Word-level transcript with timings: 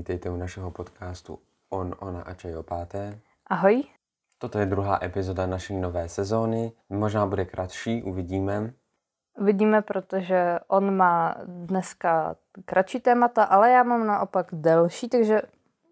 Vítejte 0.00 0.30
u 0.30 0.36
našeho 0.36 0.70
podcastu 0.70 1.38
On, 1.68 1.94
Ona 1.98 2.22
a 2.22 2.34
Čaj 2.34 2.56
o 2.56 2.62
páté. 2.62 3.20
Ahoj. 3.46 3.84
Toto 4.38 4.58
je 4.58 4.66
druhá 4.66 4.98
epizoda 5.02 5.46
naší 5.46 5.76
nové 5.76 6.08
sezóny. 6.08 6.72
Možná 6.88 7.26
bude 7.26 7.44
kratší, 7.44 8.02
uvidíme. 8.02 8.72
Uvidíme, 9.38 9.82
protože 9.82 10.58
on 10.68 10.96
má 10.96 11.36
dneska 11.44 12.36
kratší 12.64 13.00
témata, 13.00 13.44
ale 13.44 13.70
já 13.70 13.82
mám 13.82 14.06
naopak 14.06 14.46
delší, 14.52 15.08
takže 15.08 15.42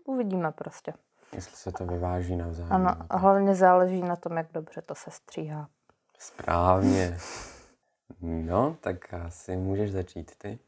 uvidíme 0.04 0.52
prostě. 0.52 0.92
Jestli 1.32 1.56
se 1.56 1.72
to 1.72 1.86
vyváží 1.86 2.36
navzájem. 2.36 2.72
Ano, 2.72 2.96
a 3.10 3.16
hlavně 3.16 3.54
záleží 3.54 4.02
na 4.02 4.16
tom, 4.16 4.36
jak 4.36 4.46
dobře 4.52 4.82
to 4.82 4.94
se 4.94 5.10
stříhá. 5.10 5.68
Správně. 6.18 7.18
No, 8.20 8.76
tak 8.80 9.14
asi 9.14 9.56
můžeš 9.56 9.92
začít 9.92 10.36
ty. 10.38 10.58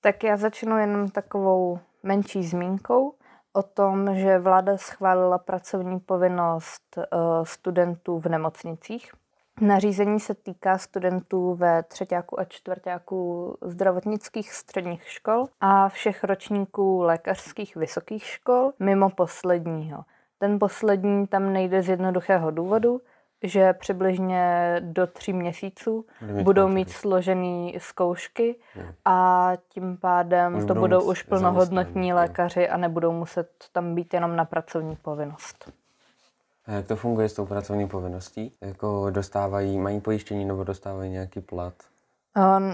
Tak 0.00 0.24
já 0.24 0.36
začnu 0.36 0.78
jenom 0.78 1.08
takovou 1.08 1.78
menší 2.06 2.42
zmínkou 2.42 3.14
o 3.52 3.62
tom, 3.62 4.14
že 4.14 4.38
vláda 4.38 4.76
schválila 4.76 5.38
pracovní 5.38 6.00
povinnost 6.00 6.98
eh, 6.98 7.06
studentů 7.42 8.18
v 8.18 8.26
nemocnicích. 8.26 9.12
Nařízení 9.60 10.20
se 10.20 10.34
týká 10.34 10.78
studentů 10.78 11.54
ve 11.54 11.82
třetíku 11.82 12.40
a 12.40 12.44
čtvrtíku 12.44 13.56
zdravotnických 13.62 14.52
středních 14.52 15.08
škol 15.08 15.46
a 15.60 15.88
všech 15.88 16.24
ročníků 16.24 17.00
lékařských 17.02 17.76
vysokých 17.76 18.24
škol 18.24 18.72
mimo 18.78 19.10
posledního. 19.10 20.04
Ten 20.38 20.58
poslední 20.58 21.26
tam 21.26 21.52
nejde 21.52 21.82
z 21.82 21.88
jednoduchého 21.88 22.50
důvodu, 22.50 23.00
že 23.42 23.72
přibližně 23.72 24.76
do 24.80 25.06
tří 25.06 25.32
měsíců 25.32 26.06
Budou 26.20 26.34
mít 26.34 26.44
budou 26.44 26.68
mít 26.68 26.90
složený 26.90 27.76
zkoušky 27.78 28.56
Jo. 28.74 28.82
a 29.04 29.52
tím 29.68 29.96
pádem 29.96 30.54
Už 30.56 30.64
to 30.64 30.74
budou 30.74 30.80
budou 30.80 31.10
už 31.10 31.22
plnohodnotní 31.22 32.12
lékaři 32.12 32.68
a 32.68 32.76
nebudou 32.76 33.12
muset 33.12 33.50
tam 33.72 33.94
být 33.94 34.14
jenom 34.14 34.36
na 34.36 34.44
pracovní 34.44 34.96
povinnost. 34.96 35.72
A 36.66 36.72
jak 36.72 36.86
to 36.86 36.96
funguje 36.96 37.28
s 37.28 37.32
tou 37.34 37.46
pracovní 37.46 37.88
povinností? 37.88 38.52
Jako 38.60 39.10
dostávají, 39.10 39.78
mají 39.78 40.00
pojištění 40.00 40.44
nebo 40.44 40.64
dostávají 40.64 41.10
nějaký 41.10 41.40
plat? 41.40 41.74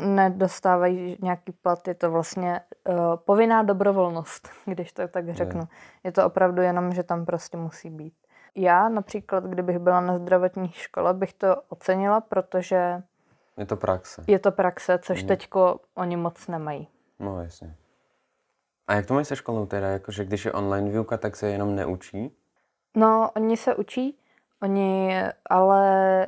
Nedostávají 0.04 1.16
nějaký 1.22 1.52
plat, 1.52 1.88
je 1.88 1.94
to 1.94 2.10
vlastně 2.10 2.60
uh, 2.88 2.94
povinná 3.16 3.62
dobrovolnost, 3.62 4.48
když 4.64 4.92
to 4.92 5.08
tak 5.08 5.34
řeknu. 5.34 5.62
Je 6.04 6.12
to 6.12 6.26
opravdu 6.26 6.62
jenom, 6.62 6.92
že 6.92 7.02
tam 7.02 7.24
prostě 7.24 7.56
musí 7.56 7.91
být. 7.91 8.14
Já 8.55 8.89
například, 8.89 9.45
kdybych 9.45 9.78
byla 9.78 10.00
na 10.00 10.17
zdravotní 10.19 10.69
škole, 10.72 11.14
bych 11.14 11.33
to 11.34 11.56
ocenila, 11.69 12.20
protože 12.20 13.03
Je 13.56 13.67
to 13.67 13.77
praxe. 13.77 14.25
je 14.27 14.39
to 14.39 14.53
praxe, 14.53 14.98
což 15.03 15.19
Mhm. 15.22 15.28
teďko 15.28 15.81
oni 15.94 16.17
moc 16.17 16.48
nemají. 16.48 16.89
No 17.19 17.42
jasně. 17.42 17.75
A 18.89 18.94
jak 18.94 19.06
to 19.06 19.14
mají 19.14 19.27
se 19.27 19.36
školou 19.36 19.67
teda? 19.67 19.89
Jakože 19.89 20.25
když 20.25 20.44
je 20.44 20.53
online 20.53 20.91
výuka, 20.91 21.17
tak 21.17 21.36
se 21.36 21.48
jenom 21.48 21.75
neučí? 21.77 22.36
No, 22.97 23.31
oni 23.36 23.56
se 23.56 23.75
učí, 23.75 24.19
oni 24.62 25.16
ale 25.50 26.27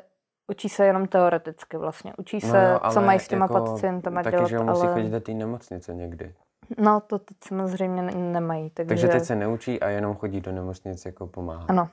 učí 0.49 0.69
se 0.69 0.87
jenom 0.87 1.07
teoreticky 1.07 1.77
vlastně. 1.77 2.13
Učí 2.19 2.41
se, 2.41 2.47
No 2.69 2.71
jo, 2.73 2.81
co 2.93 3.01
mají 3.01 3.21
s 3.21 3.29
těma 3.29 3.45
jako 3.45 3.61
pacientama 3.61 4.23
taky, 4.23 4.37
dělat, 4.37 4.49
že 4.49 4.59
musí 4.59 4.83
ale 4.83 4.93
chodit 4.95 5.09
do 5.11 5.21
té 5.21 5.33
nemocnice 5.35 5.95
někdy. 5.95 6.35
no 6.79 7.01
to 7.01 7.19
teď 7.19 7.37
samozřejmě 7.49 8.03
ne- 8.03 8.13
nemají. 8.15 8.71
Takže, 8.71 8.89
Takže 8.89 9.09
teď 9.09 9.25
se 9.25 9.35
neučí 9.37 9.81
a 9.81 9.89
jenom 9.89 10.15
chodí 10.17 10.41
do 10.41 10.53
nemocnice 10.53 11.09
jako 11.09 11.27
pomáhat. 11.27 11.71
Ano, 11.71 11.89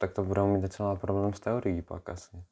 Tak 0.00 0.12
to 0.12 0.24
budou 0.24 0.46
mít 0.46 0.60
docela 0.60 0.96
problém 0.96 1.34
s 1.34 1.40
teorií 1.40 1.82
pak 1.82 2.08
asi. 2.08 2.44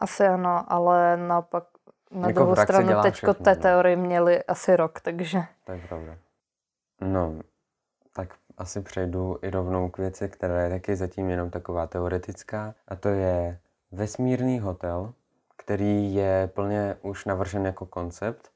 asi 0.00 0.26
ano, 0.26 0.64
ale 0.68 1.16
naopak 1.16 1.64
na 2.10 2.28
Jako 2.28 2.40
druhou 2.40 2.56
stranu 2.56 3.02
teďko 3.02 3.34
té 3.34 3.54
no. 3.54 3.62
teorie 3.62 3.96
měli 3.96 4.44
asi 4.44 4.76
rok, 4.76 5.00
takže 5.00 5.42
To 5.64 5.72
je 5.72 5.78
pravda. 5.88 6.16
No, 7.00 7.34
tak 8.12 8.34
asi 8.58 8.80
přejdu 8.80 9.38
i 9.42 9.50
rovnou 9.50 9.88
k 9.88 9.98
věci, 9.98 10.28
která 10.28 10.62
je 10.62 10.70
taky 10.70 10.96
zatím 10.96 11.30
jenom 11.30 11.50
taková 11.50 11.86
teoretická. 11.86 12.74
A 12.88 12.96
to 12.96 13.08
je 13.08 13.58
vesmírný 13.92 14.60
hotel, 14.60 15.12
který 15.56 16.14
je 16.14 16.50
plně 16.54 16.96
už 17.02 17.24
navržen 17.24 17.66
jako 17.66 17.86
koncept 17.86 18.50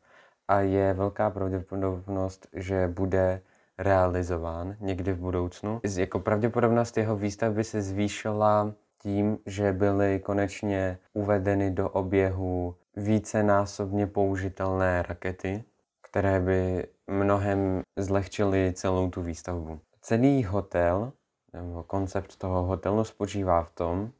a 0.49 0.61
je 0.61 0.95
velká 0.95 1.31
pravděpodobnost, 1.31 2.47
že 2.53 2.89
bude 2.89 3.41
realizován 3.79 4.77
někdy 4.81 5.13
v 5.13 5.19
budoucnu. 5.19 5.81
Jako 5.97 6.21
pravděpodobnost 6.21 6.97
jeho 6.97 7.17
výstavby 7.17 7.65
se 7.65 7.83
zvýšila 7.83 8.75
tím, 9.03 9.39
že 9.47 9.73
byly 9.73 10.21
konečně 10.21 10.99
uvedeny 11.13 11.71
do 11.71 11.91
oběhu 11.91 12.75
vícenásobně 12.97 14.07
použitelné 14.07 15.03
rakety, 15.03 15.65
které 16.03 16.41
by 16.41 16.87
mnohem 17.07 17.83
zlehčily 17.97 18.73
celou 18.73 19.11
tu 19.11 19.23
výstavbu. 19.23 19.81
Celý 20.01 20.45
hotel, 20.45 21.13
nebo 21.53 21.83
koncept 21.83 22.37
toho 22.37 22.63
hotelu 22.63 23.05
spočívá 23.05 23.63
v 23.63 23.71
tom, 23.71 24.11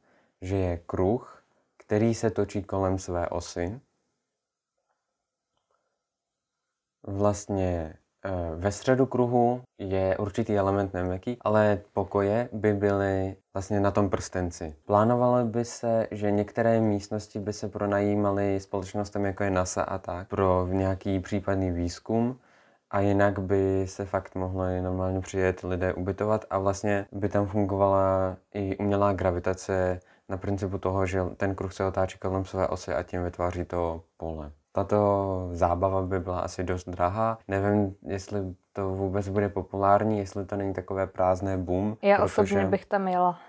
že 0.41 0.55
je 0.55 0.77
kruh, 0.77 1.43
který 1.77 2.15
se 2.15 2.29
točí 2.29 2.63
kolem 2.63 2.99
své 2.99 3.27
osy. 3.27 3.79
Vlastně 7.03 7.93
ve 8.55 8.71
středu 8.71 9.05
kruhu 9.05 9.61
je 9.77 10.17
určitý 10.17 10.57
element 10.57 10.93
neměkký, 10.93 11.37
ale 11.41 11.81
pokoje 11.93 12.49
by 12.51 12.73
byly 12.73 13.35
vlastně 13.53 13.79
na 13.79 13.91
tom 13.91 14.09
prstenci. 14.09 14.75
Plánovalo 14.85 15.45
by 15.45 15.65
se, 15.65 16.07
že 16.11 16.31
některé 16.31 16.81
místnosti 16.81 17.39
by 17.39 17.53
se 17.53 17.67
pronajímaly 17.67 18.59
společnostem 18.59 19.25
jako 19.25 19.43
je 19.43 19.51
NASA 19.51 19.83
a 19.83 19.97
tak 19.97 20.27
pro 20.27 20.67
nějaký 20.71 21.19
případný 21.19 21.71
výzkum 21.71 22.39
a 22.91 22.99
jinak 22.99 23.39
by 23.39 23.85
se 23.87 24.05
fakt 24.05 24.35
mohlo 24.35 24.63
normálně 24.81 25.21
přijet 25.21 25.63
lidé 25.63 25.93
ubytovat 25.93 26.45
a 26.49 26.59
vlastně 26.59 27.05
by 27.11 27.29
tam 27.29 27.45
fungovala 27.45 28.37
i 28.53 28.77
umělá 28.77 29.13
gravitace 29.13 29.99
na 30.29 30.37
principu 30.37 30.77
toho, 30.77 31.05
že 31.05 31.23
ten 31.37 31.55
kruh 31.55 31.73
se 31.73 31.85
otáčí 31.85 32.17
kolem 32.17 32.45
své 32.45 32.67
osy 32.67 32.93
a 32.93 33.03
tím 33.03 33.23
vytváří 33.23 33.65
to 33.65 34.03
pole. 34.17 34.51
Tato 34.71 35.49
zábava 35.51 36.01
by 36.01 36.19
byla 36.19 36.39
asi 36.39 36.63
dost 36.63 36.89
drahá. 36.89 37.37
Nevím, 37.47 37.95
jestli 38.05 38.39
to 38.73 38.89
vůbec 38.89 39.29
bude 39.29 39.49
populární, 39.49 40.19
jestli 40.19 40.45
to 40.45 40.55
není 40.55 40.73
takové 40.73 41.07
prázdné 41.07 41.57
boom. 41.57 41.97
já 42.01 42.15
protože... 42.17 42.25
osobně 42.25 42.65
bych 42.65 42.85
tam 42.85 43.07
jela. 43.07 43.39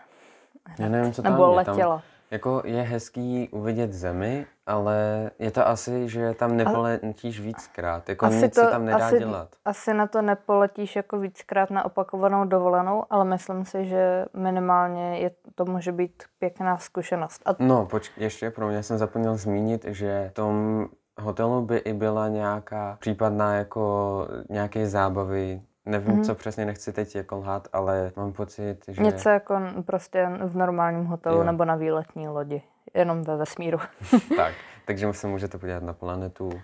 Já 0.79 0.89
nevím, 0.89 1.13
co 1.13 1.23
tam 1.23 1.33
Nebo 1.33 1.45
je. 1.59 1.65
Tam, 1.65 1.75
letěla. 1.75 2.03
jako 2.31 2.63
je 2.65 2.83
hezký 2.83 3.49
uvidět 3.49 3.93
zemi, 3.93 4.47
ale 4.67 5.31
je 5.39 5.51
to 5.51 5.69
asi, 5.69 6.09
že 6.09 6.35
tam 6.35 6.57
nepoletíš 6.57 7.41
víckrát. 7.41 8.09
Jako 8.09 8.27
Asi 8.27 8.37
nic 8.37 8.55
to- 8.55 8.61
se 8.65 8.71
tam 8.71 8.85
nedá 8.85 9.07
asi- 9.07 9.19
dělat. 9.19 9.49
Asi 9.65 9.95
na 9.95 10.07
to 10.07 10.23
nepoletíš 10.23 10.97
jako 10.97 11.19
víckrát 11.19 11.71
na 11.71 11.85
opakovanou 11.85 12.45
dovolenou, 12.45 13.05
ale 13.11 13.25
myslím 13.25 13.65
si, 13.65 13.85
že 13.85 14.25
minimálně 14.37 15.19
je, 15.19 15.31
to 15.55 15.65
může 15.65 15.93
být 15.93 16.23
pěkná 16.39 16.79
zkušenost. 16.79 17.43
A 17.47 17.51
No, 17.59 17.87
počkej, 17.87 18.25
ještě 18.25 18.51
pro 18.51 18.69
mě 18.69 18.83
jsem 18.83 18.99
zapomněl 18.99 19.37
zmínit, 19.37 19.85
že 19.89 20.29
v 20.31 20.35
tom 20.35 20.87
hotelu 21.21 21.63
by 21.63 21.77
i 21.77 21.93
byla 21.93 22.29
nějaká 22.29 22.97
případná 23.01 23.55
jako 23.55 24.27
nějaké 24.49 24.87
zábavy. 24.87 25.63
Nevím, 25.87 26.15
Mhm. 26.15 26.25
co 26.25 26.35
přesně 26.35 26.65
nechci 26.67 26.93
teď 26.93 27.17
jako 27.17 27.37
lhát, 27.37 27.69
ale 27.73 28.13
mám 28.17 28.33
pocit, 28.33 28.79
že... 28.89 29.03
Něco 29.03 29.29
jako 29.29 29.61
prostě 29.87 30.29
v 30.45 30.57
normálním 30.57 31.05
hotelu 31.05 31.37
Jo. 31.39 31.45
nebo 31.45 31.65
na 31.65 31.77
výletní 31.77 32.29
lodi. 32.29 32.63
Jenom 32.95 33.23
ve 33.23 33.37
vesmíru. 33.37 33.79
tak, 34.37 34.55
takže 34.87 35.13
se 35.13 35.27
můžete 35.27 35.59
podívat 35.59 35.83
na 35.83 35.93
planetu. 35.93 36.45
Jako- 36.49 36.61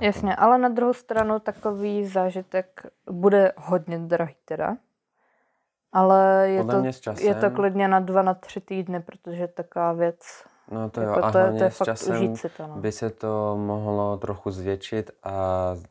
Jasně, 0.00 0.36
ale 0.36 0.58
na 0.58 0.68
druhou 0.68 0.92
stranu 0.92 1.38
takový 1.38 2.04
zážitek 2.06 2.86
bude 3.10 3.52
hodně 3.56 3.98
drahý 3.98 4.34
teda. 4.44 4.76
Ale 5.92 6.48
je 6.48 6.60
Podle 6.64 6.82
to, 6.82 6.92
časem- 6.92 7.26
je 7.26 7.34
to 7.34 7.50
klidně 7.50 7.88
na 7.88 8.00
dva, 8.00 8.22
na 8.22 8.34
tři 8.34 8.60
týdny, 8.60 9.00
protože 9.00 9.48
taková 9.48 9.92
věc, 9.92 10.44
No 10.70 10.90
to 10.90 11.00
jako 11.00 11.18
jo, 11.20 11.24
a 11.24 11.32
to, 11.32 11.38
je- 11.38 11.42
hlavně 11.44 11.58
to 11.58 11.64
je 11.64 11.70
s 11.70 11.82
časem 11.84 12.36
si 12.36 12.48
to. 12.48 12.66
No. 12.66 12.74
by 12.76 12.92
se 12.92 13.10
to 13.10 13.56
mohlo 13.56 14.16
trochu 14.16 14.50
zvětšit 14.50 15.10
a 15.22 15.30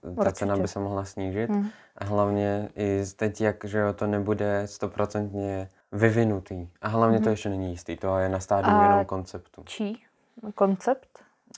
ta 0.01 0.09
Určitě. 0.09 0.31
cena 0.33 0.57
by 0.57 0.68
se 0.68 0.79
mohla 0.79 1.06
snížit. 1.06 1.50
Hm. 1.50 1.68
A 1.97 2.06
hlavně 2.06 2.69
i 2.75 3.03
teď, 3.15 3.41
jak 3.41 3.65
že 3.65 3.79
jo, 3.79 3.94
to 3.94 4.07
nebude 4.07 4.62
stoprocentně 4.68 5.69
vyvinutý. 5.91 6.68
A 6.81 6.88
hlavně 6.88 7.19
to 7.19 7.29
ještě 7.29 7.50
není 7.50 7.69
jistý, 7.71 7.97
to 7.97 8.18
je 8.18 8.29
na 8.29 8.39
stádiu 8.39 8.71
Mhm. 8.73 8.81
A- 8.81 8.83
jenom 8.89 9.06
konceptu. 9.06 9.63
Čí 9.65 10.03
koncept? 10.56 11.07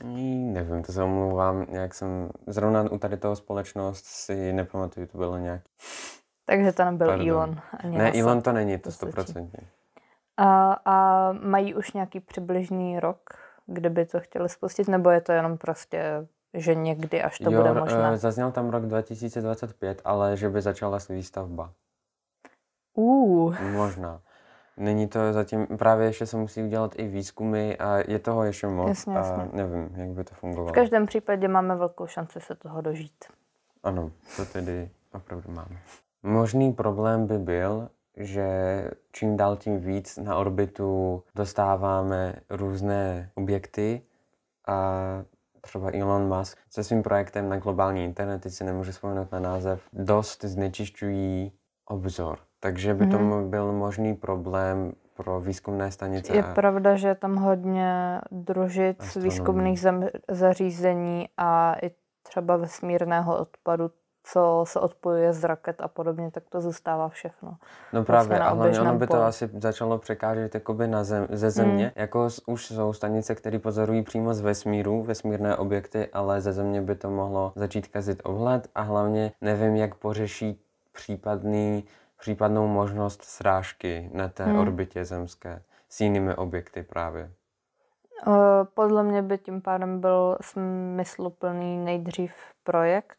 Ní, 0.03 0.53
nevím, 0.53 0.83
to 0.83 0.91
se 0.93 1.03
omlouvám, 1.03 1.65
nějak 1.69 1.93
jsem, 1.93 2.29
zrovna 2.47 2.81
u 2.91 2.97
tady 2.97 3.17
toho 3.17 3.35
společnost 3.35 4.05
si 4.05 4.53
nepamatuju, 4.53 5.07
to 5.07 5.17
bylo 5.17 5.37
nějak. 5.37 5.61
Takže 6.45 6.71
to 6.71 6.85
nebyl 6.85 7.07
Pardon. 7.07 7.29
Elon. 7.29 7.59
Ani 7.83 7.97
Ne, 7.97 8.03
NASA. 8.03 8.19
Elon 8.19 8.41
to 8.41 8.51
není, 8.51 8.77
to 8.77 8.91
stoprocentně. 8.91 9.59
A, 10.37 10.73
a 10.85 11.31
mají 11.31 11.75
už 11.75 11.93
nějaký 11.93 12.19
přibližný 12.19 12.99
rok, 12.99 13.19
kde 13.65 13.89
by 13.89 14.05
to 14.05 14.19
chtěli 14.19 14.49
spustit, 14.49 14.87
nebo 14.87 15.09
je 15.09 15.21
to 15.21 15.31
jenom 15.31 15.57
prostě, 15.57 16.27
že 16.53 16.75
někdy, 16.75 17.23
až 17.23 17.37
to 17.37 17.51
jo, 17.51 17.61
bude 17.61 17.69
eh, 17.69 17.79
možné? 17.79 18.17
zazněl 18.17 18.51
tam 18.51 18.69
rok 18.69 18.85
2025, 18.85 20.01
ale 20.05 20.37
že 20.37 20.49
by 20.49 20.61
začala 20.61 20.97
výstavba. 21.09 21.73
Uh, 22.93 23.55
Možná. 23.61 24.21
Není 24.77 25.07
to 25.07 25.33
zatím, 25.33 25.67
právě 25.77 26.07
ještě 26.07 26.25
se 26.25 26.37
musí 26.37 26.63
udělat 26.63 26.91
i 26.95 27.07
výzkumy 27.07 27.75
a 27.79 27.97
je 27.97 28.19
toho 28.19 28.43
ještě 28.43 28.67
moc 28.67 28.87
Jasně, 28.87 29.15
a 29.15 29.17
jasně. 29.17 29.49
nevím, 29.53 29.89
jak 29.95 30.09
by 30.09 30.23
to 30.23 30.35
fungovalo. 30.35 30.69
v 30.69 30.71
každém 30.71 31.05
případě 31.05 31.47
máme 31.47 31.75
velkou 31.75 32.07
šanci 32.07 32.41
se 32.41 32.55
toho 32.55 32.81
dožít. 32.81 33.25
Ano, 33.83 34.11
to 34.35 34.45
tedy 34.45 34.89
opravdu 35.13 35.51
máme. 35.51 35.77
Možný 36.23 36.73
problém 36.73 37.27
by 37.27 37.37
byl, 37.37 37.89
že 38.17 38.47
čím 39.11 39.37
dál 39.37 39.57
tím 39.57 39.79
víc 39.79 40.17
na 40.17 40.37
orbitu 40.37 41.23
dostáváme 41.35 42.35
různé 42.49 43.29
objekty 43.35 44.01
a 44.67 44.99
třeba 45.61 45.91
Elon 45.93 46.37
Musk 46.37 46.57
se 46.69 46.83
svým 46.83 47.03
projektem 47.03 47.49
na 47.49 47.57
globální 47.57 48.03
internet, 48.03 48.41
teď 48.41 48.53
si 48.53 48.63
nemůžu 48.63 48.91
vzpomenout 48.91 49.31
na 49.31 49.39
název, 49.39 49.81
dost 49.93 50.43
znečišťují 50.43 51.51
obzor. 51.85 52.39
Takže 52.59 52.93
by 52.93 53.05
mm-hmm. 53.05 53.41
to 53.43 53.49
byl 53.49 53.71
možný 53.71 54.15
problém 54.15 54.93
pro 55.13 55.41
výzkumné 55.41 55.91
stanice. 55.91 56.35
Je 56.35 56.43
a... 56.43 56.53
pravda, 56.53 56.95
že 56.95 57.07
je 57.07 57.15
tam 57.15 57.35
hodně 57.35 58.21
družic, 58.31 59.15
výzkumných 59.15 59.85
zařízení 60.29 61.29
a 61.37 61.75
i 61.81 61.91
třeba 62.23 62.57
vesmírného 62.57 63.39
odpadu, 63.39 63.91
co 64.23 64.63
se 64.67 64.79
odpojuje 64.79 65.33
z 65.33 65.43
raket 65.43 65.81
a 65.81 65.87
podobně, 65.87 66.31
tak 66.31 66.43
to 66.49 66.61
zůstává 66.61 67.09
všechno. 67.09 67.49
No 67.93 68.03
vlastně 68.03 68.05
právě, 68.05 68.27
vlastně 68.27 68.45
a 68.45 68.53
hlavně 68.53 68.79
ono 68.79 68.99
by 68.99 69.07
to 69.07 69.23
asi 69.23 69.49
začalo 69.57 69.97
překážet 69.97 70.55
jakoby 70.55 70.87
na 70.87 71.03
zem, 71.03 71.27
ze 71.29 71.51
země. 71.51 71.83
Hmm. 71.83 71.93
Jako 71.95 72.27
už 72.45 72.65
jsou 72.65 72.93
stanice, 72.93 73.35
které 73.35 73.59
pozorují 73.59 74.03
přímo 74.03 74.33
z 74.33 74.41
vesmíru, 74.41 75.03
vesmírné 75.03 75.55
objekty, 75.55 76.07
ale 76.13 76.41
ze 76.41 76.53
země 76.53 76.81
by 76.81 76.95
to 76.95 77.09
mohlo 77.09 77.53
začít 77.55 77.87
kazit 77.87 78.21
ohled 78.23 78.67
a 78.75 78.81
hlavně 78.81 79.31
nevím, 79.41 79.75
jak 79.75 79.95
pořeší 79.95 80.61
případný, 80.91 81.83
případnou 82.19 82.67
možnost 82.67 83.23
srážky 83.23 84.09
na 84.13 84.29
té 84.29 84.43
hmm. 84.43 84.59
orbitě 84.59 85.05
zemské 85.05 85.61
s 85.89 86.01
jinými 86.01 86.35
objekty 86.35 86.83
právě. 86.83 87.31
Podle 88.73 89.03
mě 89.03 89.21
by 89.21 89.37
tím 89.37 89.61
pádem 89.61 90.01
byl 90.01 90.37
smysluplný 90.41 91.77
nejdřív 91.77 92.33
projekt, 92.63 93.17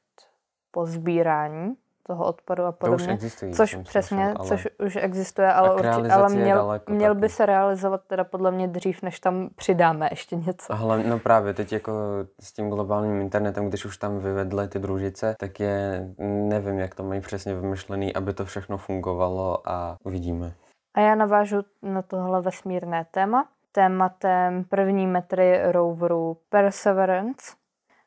po 0.75 0.87
sbírání 0.87 1.75
toho 2.07 2.25
odpadu 2.25 2.65
a 2.65 2.73
podobně. 2.73 3.07
To 3.07 3.13
už 3.13 3.15
existuje, 3.15 3.53
což 3.53 3.77
přesně, 3.83 4.17
slyšel, 4.17 4.35
ale... 4.39 4.49
což 4.49 4.69
už 4.87 4.97
existuje, 4.97 5.53
ale, 5.53 5.75
urči, 5.75 6.11
ale 6.11 6.29
měl, 6.29 6.81
měl 6.89 7.15
by 7.15 7.29
se 7.29 7.47
realizovat 7.47 8.01
teda 8.07 8.25
podle 8.25 8.51
mě 8.51 8.69
dřív, 8.69 9.03
než 9.03 9.21
tam 9.21 9.49
přidáme 9.57 10.09
ještě 10.11 10.37
něco. 10.37 10.73
A 10.73 10.75
hlavně, 10.75 11.11
no 11.11 11.19
právě 11.19 11.55
teď 11.55 11.73
jako 11.73 11.93
s 12.41 12.53
tím 12.53 12.71
globálním 12.71 13.21
internetem, 13.21 13.69
když 13.69 13.85
už 13.85 13.97
tam 13.97 14.19
vyvedly 14.19 14.69
ty 14.69 14.79
družice, 14.79 15.35
tak 15.39 15.61
je, 15.61 16.09
nevím, 16.49 16.79
jak 16.79 16.95
to 16.95 17.03
mají 17.03 17.21
přesně 17.21 17.55
vymyšlený, 17.55 18.15
aby 18.15 18.33
to 18.33 18.45
všechno 18.45 18.79
fungovalo 18.79 19.69
a 19.69 19.97
uvidíme. 20.05 20.53
A 20.95 21.01
já 21.01 21.15
navážu 21.15 21.57
na 21.83 22.03
tohle 22.03 22.43
vesmírné 22.43 23.07
téma. 23.11 23.49
Tématem 23.73 24.65
první 24.65 25.07
metry 25.07 25.73
roveru 25.73 26.37
Perseverance, 26.49 27.53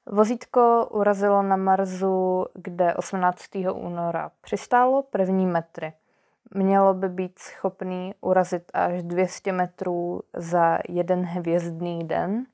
Vozítko 0.09 0.87
urazilo 0.91 1.41
na 1.41 1.55
Marsu, 1.55 2.45
kde 2.53 2.95
18. 2.95 3.43
února 3.73 4.31
přistálo 4.41 5.03
první 5.03 5.45
metry. 5.45 5.93
Mělo 6.53 6.93
by 6.93 7.09
být 7.09 7.39
schopný 7.39 8.15
urazit 8.21 8.71
až 8.73 9.03
200 9.03 9.51
metrů 9.51 10.21
za 10.33 10.79
jeden 10.89 11.23
hvězdný 11.23 12.07
den 12.07 12.45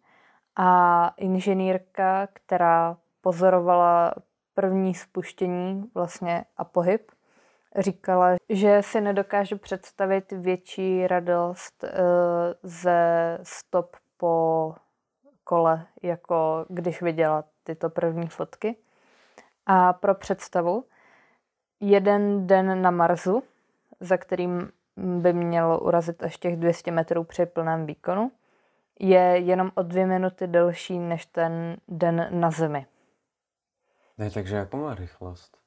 a 0.55 1.11
inženýrka, 1.17 2.27
která 2.33 2.97
pozorovala 3.21 4.13
první 4.53 4.93
spuštění 4.93 5.91
vlastně 5.93 6.45
a 6.57 6.63
pohyb, 6.63 7.11
říkala, 7.77 8.35
že 8.49 8.81
si 8.81 9.01
nedokáže 9.01 9.55
představit 9.55 10.31
větší 10.31 11.07
radost 11.07 11.83
uh, 11.83 11.89
ze 12.63 13.39
stop 13.43 13.95
po 14.17 14.75
kole, 15.53 15.85
jako 16.01 16.65
když 16.69 17.01
viděla 17.01 17.43
tyto 17.63 17.89
první 17.89 18.27
fotky. 18.27 18.75
A 19.65 19.93
pro 19.93 20.15
představu, 20.15 20.85
jeden 21.79 22.47
den 22.47 22.81
na 22.81 22.91
Marsu, 22.91 23.43
za 23.99 24.17
kterým 24.17 24.71
by 24.97 25.33
mělo 25.33 25.79
urazit 25.79 26.23
až 26.23 26.37
těch 26.37 26.55
200 26.55 26.91
metrů 26.91 27.23
při 27.23 27.45
plném 27.45 27.85
výkonu, 27.85 28.31
je 28.99 29.19
jenom 29.19 29.71
o 29.75 29.83
dvě 29.83 30.05
minuty 30.05 30.47
delší 30.47 30.99
než 30.99 31.25
ten 31.25 31.77
den 31.87 32.27
na 32.31 32.51
Zemi. 32.51 32.85
Ne, 34.17 34.29
takže 34.29 34.55
jakou 34.55 34.77
má 34.77 34.95
rychlost? 34.95 35.57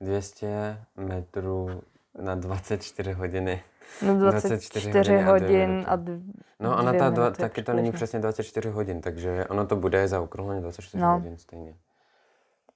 200 0.00 0.78
metrů 0.96 1.82
na 2.22 2.34
24 2.34 3.12
hodiny. 3.12 3.62
No 4.02 4.18
24, 4.18 4.90
24 4.90 5.22
hodin 5.22 5.84
a, 5.88 5.96
dvě 5.96 6.20
No 6.60 6.78
a 6.78 6.92
ta 6.92 7.10
dva, 7.10 7.30
taky 7.30 7.62
to 7.62 7.72
není 7.72 7.92
přesně 7.92 8.18
24 8.18 8.70
hodin, 8.70 9.00
takže 9.00 9.46
ono 9.46 9.66
to 9.66 9.76
bude 9.76 10.08
zaokrouhleně 10.08 10.60
24 10.60 11.02
no. 11.02 11.12
hodin 11.12 11.38
stejně. 11.38 11.74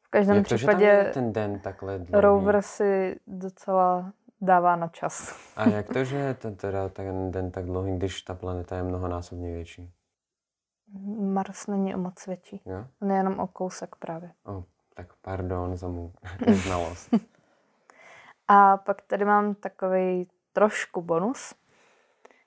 V 0.02 0.10
každém 0.10 0.42
případě 0.42 1.04
to, 1.04 1.14
ten 1.14 1.32
den 1.32 1.58
takhle 1.58 1.98
dlouhý? 1.98 2.22
rover 2.22 2.62
si 2.62 3.16
docela 3.26 4.12
dává 4.40 4.76
na 4.76 4.88
čas. 4.88 5.36
A 5.56 5.68
jak 5.68 5.88
to, 5.88 6.04
že 6.04 6.16
je 6.16 6.34
ten, 6.34 6.56
teda 6.56 6.88
ten 6.88 7.30
den 7.30 7.50
tak 7.50 7.64
dlouhý, 7.64 7.96
když 7.96 8.22
ta 8.22 8.34
planeta 8.34 8.76
je 8.76 8.82
mnohonásobně 8.82 9.52
větší? 9.52 9.92
Mars 11.18 11.66
není 11.66 11.94
o 11.94 11.98
moc 11.98 12.26
větší. 12.26 12.60
Jo? 12.66 12.84
On 13.02 13.10
je 13.10 13.16
jenom 13.16 13.40
o 13.40 13.46
kousek 13.46 13.96
právě. 13.96 14.30
Oh, 14.44 14.62
tak 14.94 15.06
pardon 15.22 15.76
za 15.76 15.88
mou 15.88 16.12
neznalost. 16.46 17.10
A 18.48 18.76
pak 18.76 19.02
tady 19.02 19.24
mám 19.24 19.54
takový 19.54 20.28
trošku 20.52 21.02
bonus. 21.02 21.54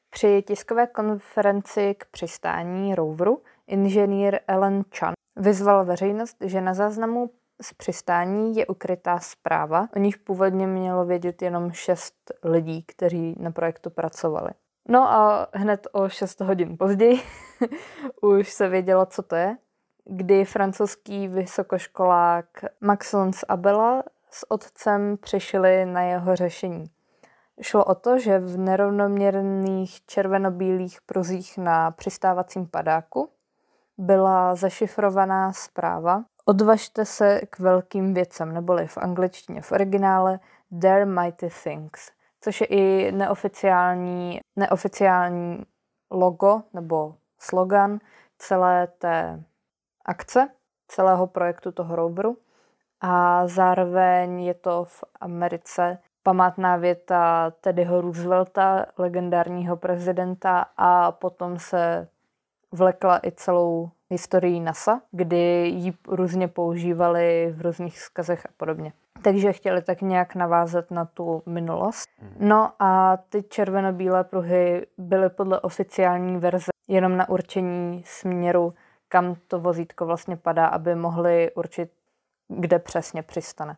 Při 0.10 0.44
tiskové 0.48 0.88
konferenci 0.88 1.96
k 1.98 2.06
přistání 2.06 2.96
roveru 2.96 3.42
inženýr 3.68 4.40
Ellen 4.48 4.84
Chan 4.98 5.14
vyzval 5.36 5.86
veřejnost, 5.86 6.38
že 6.42 6.62
na 6.62 6.74
záznamu 6.74 7.30
z 7.62 7.74
přistání 7.74 8.56
je 8.56 8.68
ukrytá 8.68 9.20
zpráva. 9.20 9.88
O 9.96 10.00
nich 10.00 10.18
původně 10.18 10.68
mělo 10.68 11.06
vědět 11.06 11.42
jenom 11.42 11.72
šest 11.72 12.32
lidí, 12.44 12.84
kteří 12.84 13.36
na 13.40 13.52
projektu 13.52 13.90
pracovali. 13.90 14.52
No 14.90 15.12
a 15.12 15.48
hned 15.54 15.88
o 15.92 16.10
6 16.10 16.42
hodin 16.42 16.78
později 16.78 17.22
už 18.22 18.50
se 18.50 18.70
vědělo, 18.70 19.06
co 19.06 19.24
to 19.24 19.36
je, 19.36 19.58
kdy 20.06 20.46
francouzský 20.46 21.28
vysokoškolák 21.28 22.46
Maxence 22.82 23.46
Abela 23.50 24.04
s 24.32 24.52
otcem 24.52 25.18
přišli 25.18 25.86
na 25.86 26.02
jeho 26.02 26.36
řešení. 26.36 26.86
Šlo 27.62 27.86
o 27.86 27.96
to, 27.96 28.20
že 28.20 28.40
v 28.40 28.58
nerovnoměrných 28.58 30.06
červenobílých 30.06 31.02
pruzích 31.02 31.58
na 31.58 31.92
přistávacím 31.92 32.68
padáku 32.68 33.30
byla 33.98 34.56
zašifrovaná 34.56 35.54
zpráva 35.54 36.24
Odvažte 36.46 37.06
se 37.06 37.42
k 37.50 37.60
velkým 37.60 38.14
věcem, 38.14 38.54
neboli 38.54 38.88
v 38.88 38.98
angličtině 38.98 39.62
v 39.62 39.72
originále 39.72 40.40
There 40.82 41.06
Mighty 41.06 41.50
Things, 41.64 42.12
což 42.42 42.62
je 42.62 42.68
i 42.68 43.12
neoficiální, 43.12 44.40
neoficiální 44.56 45.66
logo 46.12 46.62
nebo 46.74 47.16
slogan 47.40 48.00
celé 48.38 48.88
té 48.88 49.44
akce, 50.06 50.50
celého 50.88 51.28
projektu 51.28 51.72
toho 51.72 51.96
roveru 51.96 52.38
a 53.02 53.48
zároveň 53.48 54.42
je 54.42 54.54
to 54.54 54.84
v 54.84 55.04
Americe 55.20 55.98
památná 56.24 56.78
věta 56.78 57.52
Teddyho 57.62 58.02
Roosevelta, 58.02 58.86
legendárního 58.98 59.78
prezidenta 59.78 60.66
a 60.78 61.12
potom 61.12 61.60
se 61.60 62.08
vlekla 62.72 63.20
i 63.26 63.32
celou 63.32 63.90
historii 64.10 64.60
NASA, 64.60 65.02
kdy 65.12 65.68
ji 65.68 65.94
různě 66.08 66.48
používali 66.48 67.54
v 67.58 67.62
různých 67.62 68.00
skazech 68.00 68.46
a 68.46 68.50
podobně. 68.58 68.94
Takže 69.24 69.54
chtěli 69.54 69.82
tak 69.82 70.02
nějak 70.02 70.36
navázat 70.36 70.92
na 70.92 71.06
tu 71.06 71.44
minulost. 71.46 72.10
Hmm. 72.20 72.34
No 72.40 72.70
a 72.80 73.18
ty 73.18 73.44
červeno-bílé 73.44 74.24
pruhy 74.24 74.86
byly 74.98 75.30
podle 75.30 75.60
oficiální 75.60 76.38
verze 76.38 76.72
jenom 76.88 77.18
na 77.18 77.30
určení 77.30 78.04
směru, 78.06 78.74
kam 79.08 79.36
to 79.48 79.60
vozítko 79.60 80.06
vlastně 80.06 80.38
padá, 80.38 80.66
aby 80.66 80.96
mohli 80.96 81.52
určit 81.56 81.92
kde 82.60 82.80
přesně 82.80 83.24
přistane. 83.24 83.78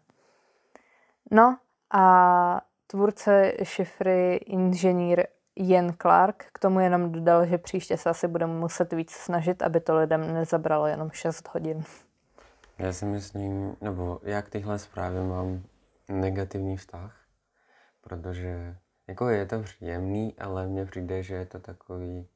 No 1.32 1.58
a 1.92 2.62
tvůrce 2.88 3.53
šifry 3.63 4.36
inženýr 4.36 5.24
Ian 5.56 5.94
Clark 6.01 6.46
k 6.53 6.60
tomu 6.60 6.80
jenom 6.80 7.12
dodal, 7.12 7.46
že 7.46 7.58
příště 7.58 7.98
se 7.98 8.10
asi 8.10 8.27
budeme 8.27 8.53
muset 8.53 8.94
víc 8.94 9.12
snažit, 9.12 9.62
aby 9.62 9.80
to 9.80 9.98
lidem 9.98 10.34
nezabralo 10.34 10.88
jenom 10.88 11.12
6 11.12 11.50
hodin. 11.53 11.84
Já 12.77 12.94
si 12.94 13.06
myslím, 13.06 13.75
nebo 13.82 14.20
já 14.24 14.42
k 14.42 14.50
tyhle 14.50 14.80
zprávě 14.80 15.24
mám 15.24 15.63
negativní 16.10 16.77
vztah, 16.77 17.18
protože 18.01 18.75
jako 19.08 19.30
je 19.30 19.46
to 19.46 19.60
příjemný, 19.60 20.36
ale 20.39 20.68
mně 20.68 20.86
přijde, 20.86 21.24
že 21.24 21.36
je 21.36 21.46
to 21.46 21.60
takový... 21.60 22.27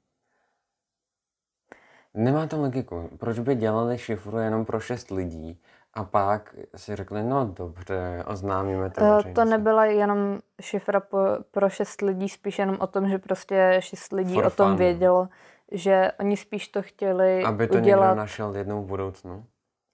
Nemá 2.14 2.48
to 2.48 2.62
logiku. 2.62 3.10
Proč 3.20 3.40
by 3.40 3.56
dělali 3.56 3.98
šifru 3.98 4.38
jenom 4.38 4.66
pro 4.66 4.80
šest 4.80 5.12
lidí 5.12 5.62
a 5.98 6.04
pak 6.04 6.56
si 6.76 6.96
řekli, 6.96 7.24
no 7.24 7.46
dobře, 7.46 8.24
oznámíme 8.28 8.90
to. 8.90 9.02
Uh, 9.02 9.34
to 9.34 9.46
nebyla 9.46 9.86
jenom 9.86 10.40
šifra 10.62 11.00
po, 11.00 11.18
pro 11.52 11.70
šest 11.70 12.02
lidí, 12.02 12.30
spíš 12.30 12.60
jenom 12.60 12.78
o 12.80 12.88
tom, 12.88 13.10
že 13.10 13.18
prostě 13.18 13.78
šest 13.80 14.12
lidí 14.14 14.34
For 14.34 14.46
o 14.46 14.50
tom 14.50 14.70
fun. 14.70 14.78
vědělo, 14.78 15.28
že 15.72 16.12
oni 16.20 16.38
spíš 16.38 16.68
to 16.68 16.82
chtěli 16.82 17.44
Aby 17.44 17.68
to 17.68 17.78
udělat. 17.78 18.08
někdo 18.08 18.16
našel 18.16 18.56
jednou 18.56 18.84
v 18.84 18.88
budoucnu? 18.88 19.46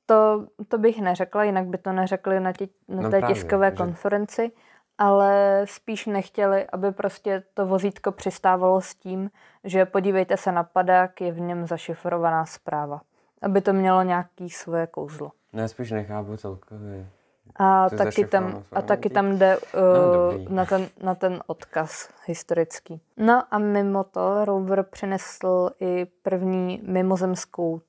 To, 0.05 0.45
to 0.67 0.77
bych 0.77 1.01
neřekla, 1.01 1.43
jinak 1.43 1.65
by 1.65 1.77
to 1.77 1.91
neřekli 1.91 2.39
na, 2.39 2.53
tě, 2.53 2.67
na 2.87 3.01
no 3.01 3.09
té 3.09 3.19
právě, 3.19 3.35
tiskové 3.35 3.69
že... 3.69 3.75
konferenci, 3.75 4.51
ale 4.97 5.61
spíš 5.65 6.05
nechtěli, 6.05 6.67
aby 6.67 6.91
prostě 6.91 7.43
to 7.53 7.65
vozítko 7.65 8.11
přistávalo 8.11 8.81
s 8.81 8.95
tím, 8.95 9.31
že 9.63 9.85
podívejte 9.85 10.37
se 10.37 10.51
na 10.51 10.63
padák, 10.63 11.21
je 11.21 11.31
v 11.31 11.39
něm 11.39 11.67
zašifrovaná 11.67 12.45
zpráva. 12.45 13.01
Aby 13.41 13.61
to 13.61 13.73
mělo 13.73 14.03
nějaký 14.03 14.49
svoje 14.49 14.87
kouzlo. 14.87 15.31
Ne, 15.53 15.67
spíš 15.67 15.91
nechápu 15.91 16.37
celkově. 16.37 17.09
A 17.55 17.89
To 17.89 17.97
taky, 17.97 18.25
tam, 18.25 18.63
a 18.71 18.81
taky 18.81 19.09
tam 19.09 19.37
jde 19.37 19.57
uh, 19.57 19.63
No, 19.73 20.13
dobrý. 20.31 20.55
na, 20.55 20.65
ten, 20.65 20.87
na 21.03 21.15
ten 21.15 21.43
odkaz 21.47 22.09
historický. 22.25 23.01
No 23.17 23.43
a 23.51 23.57
mimo 23.57 24.03
to 24.03 24.45
rover 24.45 24.83
přinesl 24.83 25.69
i 25.79 26.05
první 26.05 26.81
mimozemskou 26.87 27.81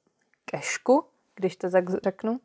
kešku, 0.45 1.05
když 1.37 1.57
to 1.57 1.71
tak 1.71 1.91
řeknu. 1.91 2.41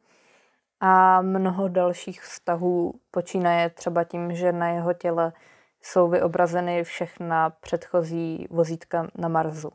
A 0.79 1.21
mnoho 1.21 1.67
dalších 1.67 2.21
vztahů 2.21 2.93
počínaje 3.11 3.69
třeba 3.69 4.03
tím, 4.03 4.33
že 4.35 4.51
na 4.51 4.69
jeho 4.69 4.93
těle 4.93 5.33
jsou 5.81 6.07
vyobrazeny 6.09 6.83
všechna 6.83 7.49
předchozí 7.49 8.47
vozítka 8.49 9.07
na 9.17 9.27
Marsu. 9.27 9.71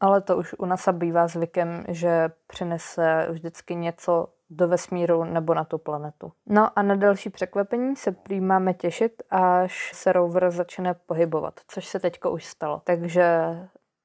Ale 0.00 0.20
to 0.20 0.36
už 0.36 0.54
u 0.58 0.66
NASA 0.66 0.92
bývá 0.92 1.28
zvykem, 1.28 1.84
že 1.88 2.30
přinese 2.46 3.26
vždycky 3.30 3.74
něco 3.74 4.28
do 4.50 4.68
vesmíru 4.68 5.24
nebo 5.24 5.54
na 5.54 5.64
tu 5.64 5.78
planetu. 5.78 6.32
No 6.46 6.78
a 6.78 6.82
na 6.82 6.94
další 6.94 7.30
překvapení 7.30 7.96
se 7.96 8.12
prý 8.12 8.40
máme 8.40 8.74
těšit, 8.74 9.22
až 9.30 9.92
se 9.94 10.12
rover 10.12 10.50
začne 10.50 10.94
pohybovat, 10.94 11.60
což 11.68 11.86
se 11.86 12.00
teďko 12.00 12.30
už 12.30 12.44
stalo. 12.44 12.82
Takže 12.84 13.56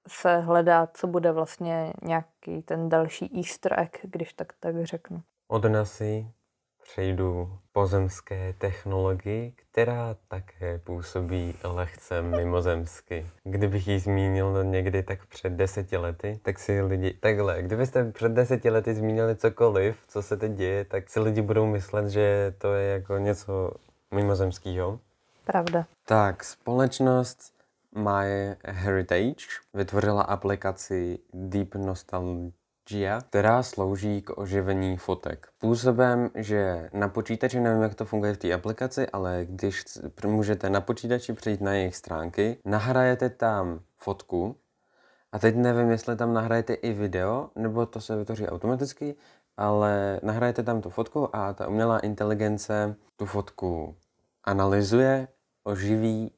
se 0.08 0.38
hledá, 0.38 0.88
co 0.88 1.08
bude 1.08 1.32
vlastně 1.32 1.94
nějaký 2.02 2.62
ten 2.62 2.90
další 2.90 3.38
easter 3.38 3.80
egg, 3.80 4.00
když 4.04 4.34
tak 4.34 4.54
tak 4.60 4.86
řeknu. 4.86 5.22
Od 5.48 5.66
NASY 5.66 6.28
přejdu 6.84 7.60
pozemské 7.76 8.54
technologii, 8.58 9.54
která 9.72 10.16
také 10.28 10.80
působí 10.84 11.56
lehce 11.64 12.22
mimozemsky. 12.22 13.26
Kdybych 13.44 13.88
ji 13.88 14.00
zmínil 14.00 14.64
někdy 14.64 15.04
tak 15.04 15.26
před 15.26 15.54
deseti 15.54 15.98
lety, 15.98 16.40
tak 16.44 16.60
si 16.60 16.82
lidi... 16.82 17.14
Takhle, 17.14 17.62
kdybyste 17.62 18.12
před 18.12 18.32
deseti 18.32 18.70
lety 18.70 18.96
zmínili 18.96 19.36
cokoliv, 19.36 19.98
co 20.08 20.22
se 20.22 20.38
teď 20.38 20.52
děje, 20.52 20.86
tak 20.86 21.10
si 21.10 21.20
lidi 21.20 21.42
budou 21.42 21.66
myslet, 21.66 22.10
že 22.10 22.54
to 22.58 22.74
je 22.74 22.90
jako 22.90 23.18
něco 23.18 23.72
mimozemského. 24.12 25.00
Pravda. 25.46 25.86
Tak, 26.06 26.44
společnost 26.44 27.54
My 27.96 28.56
Heritage 28.64 29.46
vytvořila 29.74 30.22
aplikaci 30.22 31.20
Deep 31.34 31.76
Nostalgia, 31.76 32.52
která 33.30 33.64
slouží 33.64 34.22
k 34.22 34.38
oživení 34.38 34.98
fotek. 34.98 35.48
Způsobem, 35.58 36.30
že 36.36 36.90
na 36.94 37.08
počítači, 37.08 37.60
nevím, 37.60 37.82
jak 37.82 37.96
to 37.96 38.06
funguje 38.06 38.34
v 38.34 38.38
té 38.38 38.54
aplikaci, 38.54 39.08
ale 39.08 39.46
když 39.50 39.84
můžete 40.26 40.70
na 40.70 40.82
počítači 40.82 41.34
přijít 41.34 41.62
na 41.62 41.74
jejich 41.74 41.96
stránky, 41.96 42.58
nahrajete 42.66 43.30
tam 43.30 43.80
fotku 43.98 44.56
a 45.32 45.40
teď 45.40 45.56
nevím, 45.56 45.92
jestli 45.92 46.16
tam 46.16 46.34
nahrajete 46.34 46.74
i 46.74 46.94
video, 46.94 47.50
nebo 47.56 47.86
to 47.86 48.02
se 48.02 48.16
vytvoří 48.16 48.48
automaticky, 48.48 49.16
ale 49.58 50.20
nahrajete 50.24 50.64
tam 50.64 50.82
tu 50.82 50.90
fotku 50.90 51.36
a 51.36 51.54
ta 51.54 51.68
umělá 51.68 52.00
inteligence 52.00 52.96
tu 53.16 53.26
fotku 53.26 53.96
analyzuje, 54.44 55.28
oživí 55.64 56.32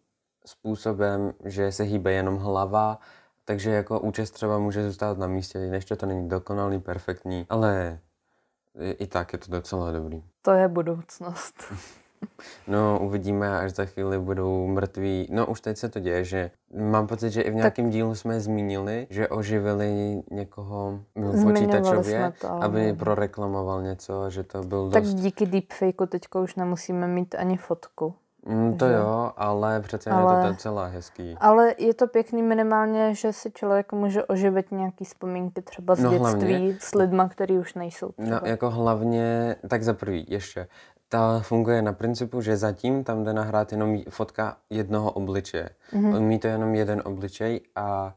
způsobem, 0.46 1.34
že 1.46 1.72
se 1.72 1.84
hýbe 1.84 2.12
jenom 2.12 2.38
hlava, 2.38 3.00
takže 3.48 3.72
jako 3.72 4.00
účest 4.00 4.32
třeba 4.32 4.60
může 4.60 4.88
zůstat 4.88 5.18
na 5.18 5.28
místě, 5.28 5.60
než 5.60 5.86
to 5.86 6.06
není 6.06 6.30
dokonalý, 6.30 6.80
perfektní, 6.80 7.46
ale 7.50 8.00
i, 8.80 9.08
tak 9.08 9.34
je 9.34 9.40
to 9.40 9.52
docela 9.52 9.92
dobrý. 9.92 10.24
To 10.42 10.52
je 10.52 10.68
budoucnost. 10.68 11.56
No, 12.68 13.00
uvidíme, 13.02 13.60
až 13.60 13.72
za 13.72 13.86
chvíli 13.86 14.20
budou 14.20 14.68
mrtví. 14.68 15.28
No, 15.32 15.46
už 15.46 15.62
teď 15.62 15.78
se 15.78 15.90
to 15.90 16.00
děje, 16.00 16.24
že 16.24 16.52
mám 16.78 17.08
pocit, 17.08 17.30
že 17.30 17.42
i 17.42 17.52
v 17.52 17.56
nějakém 17.56 17.90
dílu 17.90 18.16
jsme 18.16 18.40
zmínili, 18.40 19.08
že 19.10 19.28
oživili 19.28 20.22
někoho 20.32 21.00
počítačově, 21.44 22.34
to, 22.42 22.64
aby 22.64 22.94
proreklamoval 22.94 23.82
něco, 23.82 24.30
že 24.30 24.44
to 24.44 24.64
byl 24.64 24.92
Tak 24.92 25.04
dost... 25.04 25.14
díky 25.14 25.46
deepfakeu 25.46 26.06
teďka 26.06 26.40
už 26.40 26.56
nemusíme 26.56 27.08
mít 27.08 27.36
ani 27.36 27.58
fotku. 27.58 28.16
Mm, 28.48 28.78
to 28.78 28.88
že- 28.88 28.94
jo, 28.94 29.32
ale 29.38 29.80
přece 29.82 30.10
ale... 30.10 30.36
je 30.40 30.42
to 30.42 30.48
docela 30.48 30.86
hezký. 30.86 31.36
Ale 31.40 31.76
je 31.78 31.94
to 31.94 32.08
pěkný 32.08 32.42
minimálně, 32.44 33.16
že 33.16 33.34
si 33.34 33.52
člověk 33.52 33.92
může 33.94 34.24
oživit 34.26 34.72
nějaký 34.72 35.06
vzpomínky 35.06 35.62
třeba 35.62 35.96
z 35.96 36.00
No, 36.00 36.10
dětství 36.10 36.54
hlavně- 36.54 36.78
s 36.80 36.96
lidma, 36.96 37.30
který 37.30 37.60
už 37.60 37.74
nejsou 37.74 38.12
třeba. 38.12 38.30
No, 38.44 38.48
jako 38.48 38.70
hlavně, 38.70 39.56
tak 39.70 39.84
za 39.84 39.94
prvý 39.94 40.26
ještě, 40.30 40.68
ta 41.10 41.40
funguje 41.40 41.82
na 41.82 41.94
principu, 41.94 42.42
že 42.42 42.58
zatím 42.58 43.04
tam 43.04 43.24
jde 43.24 43.34
nahrát 43.34 43.72
jenom 43.72 43.98
fotka 44.10 44.58
jednoho 44.70 45.12
obličeje. 45.12 45.70
Mhm. 45.94 46.14
On 46.16 46.24
mít 46.24 46.40
to 46.40 46.48
jenom 46.48 46.76
jeden 46.76 47.02
obličej 47.06 47.62
a 47.76 48.16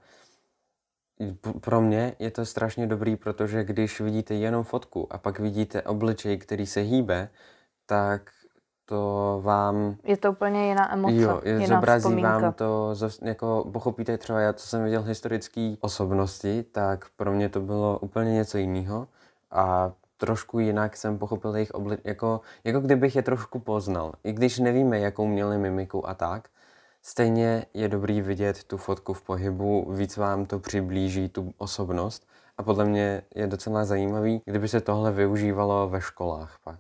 pro 1.61 1.81
mě 1.81 2.13
je 2.19 2.31
to 2.31 2.47
strašně 2.47 2.87
dobrý, 2.87 3.17
protože 3.17 3.65
když 3.65 4.01
vidíte 4.01 4.35
jenom 4.35 4.65
fotku 4.65 5.07
a 5.11 5.19
pak 5.19 5.39
vidíte 5.39 5.83
obličej, 5.83 6.39
který 6.39 6.67
se 6.67 6.81
hýbe, 6.81 7.29
tak 7.87 8.23
to 8.91 9.41
vám 9.45 9.97
Je 10.05 10.17
to 10.17 10.33
úplně 10.33 10.69
jiná 10.69 10.93
emoce, 10.93 11.15
Jo, 11.15 11.41
je, 11.45 11.53
jiná 11.53 11.67
zobrazí 11.67 12.01
vzpomínka. 12.03 12.39
vám 12.39 12.53
to, 12.53 12.95
jako 13.23 13.69
pochopíte 13.73 14.19
třeba 14.19 14.41
já, 14.41 14.53
co 14.53 14.67
jsem 14.67 14.85
viděl 14.85 15.03
historické 15.03 15.75
osobnosti, 15.81 16.63
tak 16.73 17.07
pro 17.17 17.33
mě 17.33 17.49
to 17.49 17.61
bylo 17.61 17.99
úplně 17.99 18.33
něco 18.33 18.59
jiného 18.59 19.07
a 19.51 19.93
trošku 20.17 20.59
jinak 20.59 20.97
jsem 20.97 21.19
pochopil 21.19 21.55
jejich 21.57 21.71
obli- 21.71 21.99
jako, 22.05 22.41
jako 22.65 22.81
kdybych 22.81 23.17
je 23.17 23.23
trošku 23.23 23.59
poznal. 23.59 24.13
I 24.25 24.33
když 24.33 24.59
nevíme, 24.59 24.99
jakou 24.99 25.27
měli 25.27 25.59
mimiku 25.59 26.09
a 26.09 26.15
tak, 26.15 26.49
stejně 27.03 27.67
je 27.75 27.89
dobrý 27.89 28.21
vidět 28.21 28.65
tu 28.65 28.77
fotku 28.77 29.13
v 29.15 29.23
pohybu, 29.23 29.93
víc 29.93 30.17
vám 30.17 30.47
to 30.47 30.59
přiblíží 30.59 31.29
tu 31.29 31.53
osobnost 31.59 32.27
a 32.59 32.63
podle 32.63 32.85
mě 32.85 33.23
je 33.35 33.47
docela 33.47 33.85
zajímavý, 33.85 34.43
kdyby 34.45 34.69
se 34.69 34.81
tohle 34.81 35.13
využívalo 35.13 35.89
ve 35.89 36.01
školách 36.01 36.59
pak. 36.65 36.77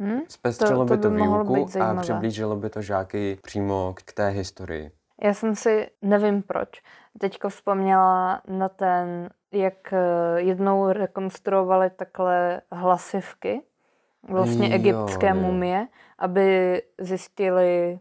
Hm? 0.00 0.20
Zpestřilo 0.28 0.78
To- 0.86 0.94
by 0.94 0.96
to 0.96 1.02
to 1.02 1.10
by 1.10 1.16
mohlo 1.18 1.44
výuku 1.44 1.82
a 1.82 1.94
přiblížilo 2.00 2.56
by 2.56 2.70
to 2.70 2.82
žáky 2.82 3.38
přímo 3.42 3.94
k 3.96 4.12
té 4.12 4.28
historii. 4.28 4.90
Já 5.22 5.34
jsem 5.34 5.54
si, 5.54 5.90
nevím 6.02 6.42
proč, 6.42 6.68
teďko 7.18 7.48
vzpomněla 7.48 8.42
na 8.48 8.68
ten, 8.68 9.30
jak 9.52 9.92
eh, 9.92 9.96
jednou 10.36 10.92
rekonstruovali 10.92 11.90
takhle 11.90 12.60
hlasivky, 12.72 13.62
vlastně 14.28 14.68
Jo, 14.68 14.74
egyptské 14.74 15.28
jo. 15.28 15.34
mumie, 15.34 15.86
aby 16.18 16.82
zjistili 16.98 17.98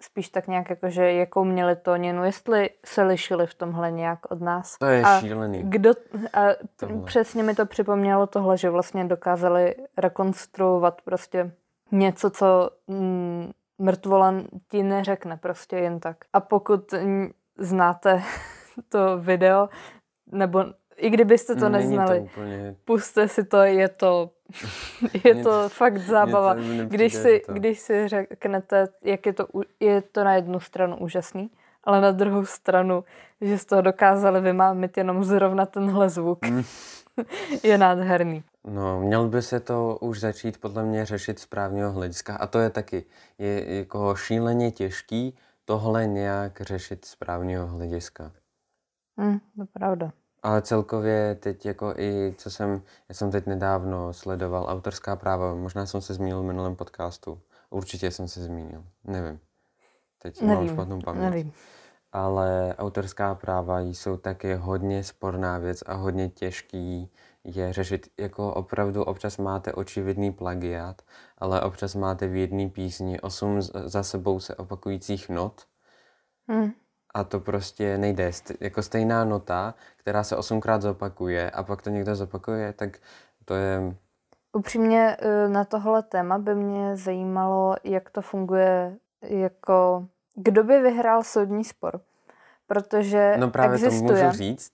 spíš 0.00 0.28
tak 0.28 0.48
nějak 0.48 0.70
jako, 0.70 0.90
že 0.90 1.12
jakou 1.12 1.44
měli 1.44 1.76
tóninu, 1.76 2.24
jestli 2.24 2.70
se 2.84 3.02
lišili 3.02 3.46
v 3.46 3.54
tomhle 3.54 3.90
nějak 3.90 4.18
od 4.30 4.40
nás. 4.40 4.78
To 4.78 4.86
je 4.86 5.02
a 5.02 5.20
šílený. 5.20 5.62
Kdo, 5.62 5.90
a 6.32 6.40
Tohle. 6.76 7.02
přesně 7.04 7.42
mi 7.42 7.54
to 7.54 7.66
připomnělo 7.66 8.26
tohle, 8.26 8.58
že 8.58 8.70
vlastně 8.70 9.04
dokázali 9.04 9.74
rekonstruovat 9.96 11.02
prostě 11.02 11.52
něco, 11.92 12.30
co 12.30 12.70
mm, 12.86 13.50
mrtvola 13.78 14.34
ti 14.68 14.82
neřekne 14.82 15.36
prostě 15.36 15.76
jen 15.76 16.00
tak. 16.00 16.16
A 16.32 16.40
pokud 16.40 16.94
znáte 17.58 18.22
to 18.88 19.18
video, 19.18 19.68
nebo 20.32 20.64
i 20.96 21.10
kdybyste 21.10 21.54
to 21.54 21.68
Není 21.68 21.88
neznali, 21.88 22.18
To 22.18 22.24
úplně, 22.24 22.76
puste 22.84 23.28
si 23.28 23.44
to, 23.44 23.56
je 23.56 23.88
to, 23.88 24.30
je 25.24 25.34
to 25.42 25.68
fakt 25.68 25.98
zábava. 25.98 26.54
to 26.54 26.60
nepřijde, 26.60 26.86
Když 26.96 27.14
si, 27.14 27.42
to- 27.46 27.52
když 27.52 27.78
si 27.80 28.08
řeknete, 28.08 28.88
jak 29.04 29.26
je 29.26 29.32
to, 29.32 29.46
je 29.80 30.02
to 30.02 30.24
na 30.24 30.34
jednu 30.34 30.60
stranu 30.60 30.96
úžasný, 30.96 31.50
ale 31.84 32.00
na 32.00 32.10
druhou 32.10 32.46
stranu, 32.46 33.04
že 33.40 33.58
z 33.58 33.64
toho 33.64 33.82
dokázali 33.82 34.40
vymámit 34.40 34.96
jenom 34.96 35.24
zrovna 35.24 35.66
tenhle 35.66 36.08
zvuk, 36.10 36.46
Mm. 36.46 36.62
je 37.62 37.78
nádherný. 37.78 38.42
no, 38.64 39.00
měl 39.00 39.28
by 39.28 39.42
se 39.42 39.60
to 39.60 39.98
už 40.00 40.20
začít 40.20 40.60
podle 40.60 40.82
mě 40.84 41.04
řešit 41.06 41.38
z 41.38 41.46
právního 41.46 41.92
hlediska. 41.92 42.36
A 42.36 42.46
to 42.46 42.58
je 42.58 42.70
taky 42.70 43.04
je 43.38 43.76
jako 43.78 44.14
šíleně 44.16 44.70
těžký 44.70 45.36
tohle 45.64 46.06
nějak 46.06 46.60
řešit 46.60 47.04
z 47.04 47.16
právního 47.16 47.66
hlediska. 47.66 48.32
Hm, 49.20 49.38
to 49.56 49.64
pravda. 49.72 50.10
Ale 50.42 50.62
celkově 50.62 51.34
teď 51.34 51.66
jako 51.66 51.94
i, 51.96 52.34
co 52.38 52.50
jsem, 52.50 52.82
já 53.08 53.14
jsem 53.14 53.30
teď 53.30 53.46
nedávno 53.46 54.12
sledoval 54.12 54.64
autorská 54.68 55.16
práva, 55.16 55.54
možná 55.54 55.86
jsem 55.86 56.00
se 56.00 56.14
zmínil 56.14 56.42
v 56.42 56.46
minulém 56.46 56.76
podcastu. 56.76 57.40
Určitě 57.70 58.10
jsem 58.10 58.28
se 58.28 58.42
zmínil, 58.42 58.84
nevím. 59.04 59.40
Teď 60.18 60.40
mám 60.42 60.50
Nevím, 60.50 60.68
špatnou 60.68 61.00
paměť. 61.00 61.22
nevím. 61.30 61.52
ale 62.12 62.74
autorská 62.78 63.34
práva 63.34 63.80
jsou 63.80 64.16
taky 64.16 64.54
hodně 64.54 65.04
sporná 65.04 65.58
věc 65.58 65.82
a 65.86 65.94
hodně 65.94 66.28
těžký 66.28 67.10
je 67.44 67.72
řešit. 67.72 68.08
Jako 68.20 68.54
opravdu 68.54 69.04
občas 69.04 69.38
máte 69.38 69.72
očividný 69.72 70.32
plagiát, 70.32 71.02
ale 71.38 71.62
občas 71.62 71.94
máte 71.94 72.28
v 72.28 72.36
jedné 72.36 72.68
písni 72.68 73.20
osm 73.20 73.62
za 73.62 74.02
sebou 74.02 74.40
se 74.40 74.54
opakujících 74.56 75.28
not 75.28 75.66
Hm, 76.50 76.70
a 77.14 77.24
to 77.24 77.40
prostě 77.40 77.98
nejde. 77.98 78.30
Jako 78.60 78.82
stejná 78.82 79.24
nota, 79.24 79.74
která 79.96 80.24
se 80.24 80.36
osmkrát 80.36 80.82
zopakuje 80.82 81.50
a 81.50 81.62
pak 81.62 81.82
to 81.82 81.90
někdo 81.90 82.14
zopakuje, 82.14 82.72
tak 82.72 82.98
to 83.44 83.54
je 83.54 83.94
Upřímně 84.52 85.16
eh, 85.18 85.48
na 85.48 85.64
tohle 85.64 86.02
téma 86.02 86.38
by 86.38 86.54
mě 86.54 86.96
zajímalo, 86.96 87.76
jak 87.84 88.10
to 88.10 88.22
funguje, 88.22 88.96
jako 89.22 90.06
kdo 90.34 90.64
by 90.64 90.80
vyhrál 90.80 91.22
soudní 91.22 91.64
spor. 91.64 92.00
Protože 92.66 93.34
No 93.36 93.50
právě 93.50 93.74
existuje. 93.74 94.20
to 94.20 94.24
můžu 94.26 94.36
říct, 94.38 94.72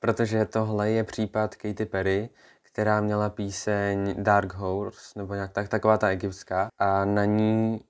protože 0.00 0.44
tohle 0.44 0.90
je 0.90 1.04
případ 1.04 1.54
Katy 1.54 1.86
Perry, 1.86 2.28
která 2.62 3.00
měla 3.00 3.30
píseň 3.30 4.14
Dark 4.18 4.54
Horse, 4.54 5.18
nebo 5.18 5.34
nějak 5.34 5.52
tak, 5.52 5.68
taková 5.68 5.98
ta 5.98 6.08
egyptská, 6.08 6.68
a 6.78 7.04
na 7.04 7.24
ní 7.24 7.80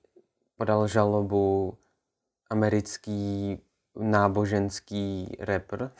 podal 0.57 0.87
žalobu 0.87 1.77
americký 2.49 3.59
náboženský 3.95 5.37
rapper, 5.39 5.91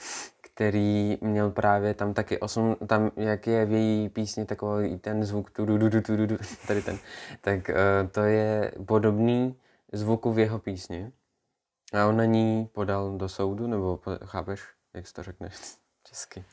který 0.42 1.18
měl 1.22 1.52
právě 1.52 1.94
tam 1.94 2.14
taky 2.14 2.40
osm, 2.40 2.76
tam 2.88 3.12
jak 3.16 3.48
je 3.48 3.66
v 3.66 3.72
její 3.72 4.10
písni 4.10 4.46
takový 4.46 4.98
ten 4.98 5.24
zvuk, 5.24 5.52
tu, 5.52 5.66
tu, 5.66 5.90
tu, 5.90 6.02
tu, 6.02 6.28
tu, 6.28 6.38
tady 6.68 6.82
ten, 6.82 6.98
tak 7.42 7.70
uh, 7.70 8.10
to 8.12 8.22
je 8.22 8.72
podobný 8.86 9.56
zvuku 9.94 10.32
v 10.32 10.40
jeho 10.40 10.60
písni. 10.60 11.12
A 11.94 12.06
on 12.06 12.18
na 12.18 12.26
ní 12.26 12.70
podal 12.72 13.18
do 13.18 13.30
soudu, 13.30 13.68
nebo 13.68 13.98
po- 13.98 14.18
chápeš, 14.26 14.64
jak 14.94 15.08
se 15.08 15.14
to 15.14 15.24
řekne 15.24 15.50
česky? 16.04 16.44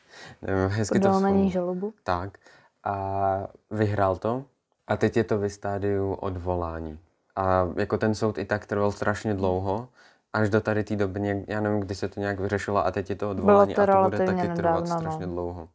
Nevím, 0.43 0.69
hezky 0.69 1.01
to 1.01 1.09
Podal 1.09 1.21
na 1.21 1.31
ní 1.31 1.51
žalobu. 1.51 1.95
Tak. 2.03 2.39
A 2.85 3.47
vyhrál 3.71 4.17
to. 4.17 4.45
A 4.87 4.97
teď 4.97 5.17
je 5.17 5.25
to 5.25 5.39
ve 5.39 5.51
stádiu 5.51 6.13
odvolání. 6.13 6.99
A 7.37 7.69
jako 7.77 7.99
ten 7.99 8.15
soud 8.15 8.39
i 8.39 8.45
tak 8.45 8.67
trval 8.67 8.93
strašně 8.93 9.35
dlouho, 9.35 9.89
až 10.33 10.51
do 10.51 10.61
tady 10.61 10.85
té 10.85 10.97
doby, 10.97 11.21
nějak, 11.21 11.39
já 11.49 11.61
nevím, 11.61 11.81
kdy 11.81 11.95
se 11.95 12.09
to 12.09 12.21
nějak 12.21 12.41
vyřešilo 12.41 12.87
a 12.87 12.91
teď 12.91 13.11
je 13.11 13.17
to 13.17 13.31
odvolání 13.31 13.75
to 13.75 13.83
a 13.83 13.87
to 13.87 14.03
bude 14.03 14.19
taky 14.19 14.41
trvat 14.41 14.57
nedávno, 14.57 14.95
no. 14.95 15.01
strašně 15.01 15.27
dlouho. 15.27 15.69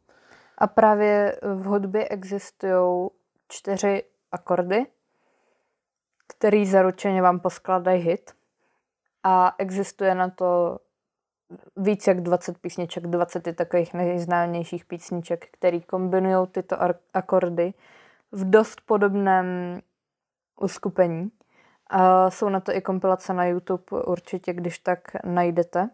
A 0.58 0.66
právě 0.66 1.36
v 1.42 1.64
hudbě 1.64 2.08
existují 2.08 3.08
čtyři 3.48 4.02
akordy, 4.32 4.86
který 6.26 6.66
zaručeně 6.66 7.22
vám 7.22 7.40
poskladají 7.40 8.02
hit. 8.02 8.30
A 9.22 9.54
existuje 9.58 10.14
na 10.14 10.30
to 10.30 10.78
víc 11.76 12.06
jak 12.06 12.20
20 12.20 12.58
písniček, 12.58 13.06
20 13.06 13.46
je 13.46 13.52
takových 13.52 13.94
nejznámějších 13.94 14.84
písniček, 14.84 15.48
který 15.52 15.80
kombinují 15.80 16.46
tyto 16.46 16.76
akordy 17.14 17.74
v 18.32 18.50
dost 18.50 18.80
podobném 18.86 19.80
uskupení. 20.60 21.30
A 21.90 22.30
jsou 22.30 22.48
na 22.48 22.60
to 22.60 22.72
i 22.72 22.80
kompilace 22.80 23.34
na 23.34 23.44
YouTube, 23.44 24.02
určitě, 24.06 24.52
když 24.52 24.78
tak 24.78 25.00
najdete. 25.24 25.90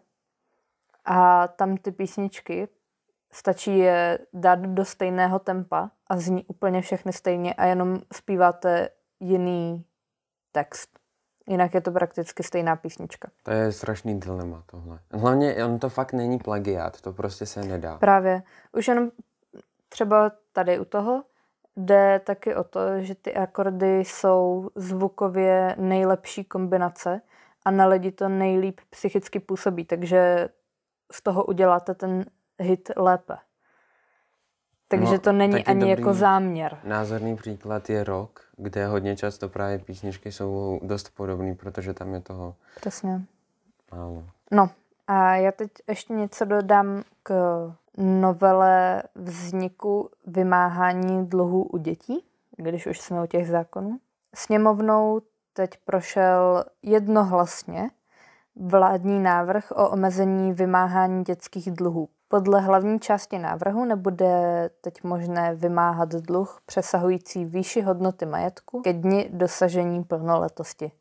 A 1.05 1.47
tam 1.47 1.77
ty 1.77 1.91
písničky 1.91 2.67
stačí 3.31 3.77
je 3.77 4.19
dát 4.33 4.59
do 4.59 4.85
stejného 4.85 5.39
tempa 5.39 5.91
a 6.07 6.17
zní 6.17 6.45
úplně 6.45 6.81
všechny 6.81 7.13
stejně 7.13 7.53
a 7.53 7.65
jenom 7.65 7.99
zpíváte 8.13 8.89
jiný 9.19 9.85
text. 10.51 10.99
Jinak 11.47 11.73
je 11.73 11.81
to 11.81 11.91
prakticky 11.91 12.43
stejná 12.43 12.75
písnička. 12.75 13.29
To 13.43 13.51
je 13.51 13.71
strašný 13.71 14.19
dilema 14.19 14.63
tohle. 14.65 14.99
Hlavně 15.11 15.65
on 15.65 15.79
to 15.79 15.89
fakt 15.89 16.13
není 16.13 16.39
plagiát, 16.39 17.01
to 17.01 17.13
prostě 17.13 17.45
se 17.45 17.63
nedá. 17.63 17.97
Právě. 17.97 18.43
Už 18.71 18.87
jenom 18.87 19.11
třeba 19.89 20.31
tady 20.53 20.79
u 20.79 20.85
toho 20.85 21.23
jde 21.77 22.21
taky 22.25 22.55
o 22.55 22.63
to, 22.63 22.79
že 23.01 23.15
ty 23.15 23.35
akordy 23.35 23.99
jsou 23.99 24.69
zvukově 24.75 25.75
nejlepší 25.79 26.43
kombinace 26.43 27.21
a 27.65 27.71
na 27.71 27.87
lidi 27.87 28.11
to 28.11 28.29
nejlíp 28.29 28.79
psychicky 28.89 29.39
působí, 29.39 29.85
takže 29.85 30.49
z 31.11 31.21
toho 31.21 31.43
uděláte 31.45 31.93
ten 31.95 32.25
hit 32.59 32.91
lépe. 32.95 33.37
Takže 34.87 35.13
No, 35.13 35.19
to 35.19 35.31
není 35.31 35.65
ani 35.65 35.89
jako 35.89 36.13
záměr. 36.13 36.77
Názorný 36.83 37.35
příklad 37.35 37.89
je 37.89 38.03
rock, 38.03 38.39
kde 38.57 38.87
hodně 38.87 39.15
často 39.15 39.49
právě 39.49 39.79
písničky 39.79 40.31
jsou 40.31 40.79
dost 40.83 41.09
podobné, 41.15 41.55
protože 41.55 41.93
tam 41.93 42.13
je 42.13 42.21
toho 42.21 42.55
Přesně. 42.75 43.21
málo. 43.91 44.23
No 44.51 44.69
a 45.07 45.35
já 45.35 45.51
teď 45.51 45.71
ještě 45.87 46.13
něco 46.13 46.45
dodám 46.45 47.03
k 47.23 47.33
novele 47.97 49.03
vzniku 49.15 50.09
vymáhání 50.27 51.25
dluhů 51.25 51.63
u 51.63 51.77
dětí, 51.77 52.25
když 52.57 52.87
už 52.87 52.99
jsme 52.99 53.23
u 53.23 53.25
těch 53.25 53.47
zákonů. 53.47 53.97
Sněmovnou 54.35 55.21
teď 55.53 55.69
prošel 55.85 56.65
jednohlasně 56.81 57.89
vládní 58.55 59.19
návrh 59.19 59.71
o 59.71 59.89
omezení 59.89 60.53
vymáhání 60.53 61.23
dětských 61.23 61.71
dluhů. 61.71 62.09
Podle 62.27 62.61
hlavní 62.61 62.99
části 62.99 63.39
návrhu 63.39 63.85
nebude 63.85 64.69
teď 64.81 65.03
možné 65.03 65.55
vymáhat 65.55 66.09
dluh 66.09 66.61
přesahující 66.65 67.45
výši 67.45 67.81
hodnoty 67.81 68.25
majetku 68.25 68.81
ke 68.81 68.93
dni 68.93 69.29
dosažení 69.33 70.03
plnoletosti. 70.03 70.91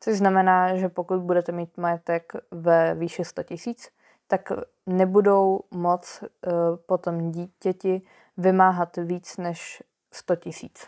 Což 0.00 0.18
znamená, 0.18 0.76
že 0.76 0.88
pokud 0.88 1.20
budete 1.20 1.52
mít 1.52 1.78
majetek 1.78 2.32
ve 2.50 2.94
výši 2.94 3.24
100 3.24 3.42
tisíc, 3.42 3.88
tak 4.30 4.52
nebudou 4.86 5.60
moc 5.70 6.22
uh, 6.22 6.52
potom 6.86 7.30
dítěti 7.30 8.02
vymáhat 8.36 8.96
víc 8.96 9.36
než 9.36 9.82
100 10.12 10.36
tisíc. 10.36 10.86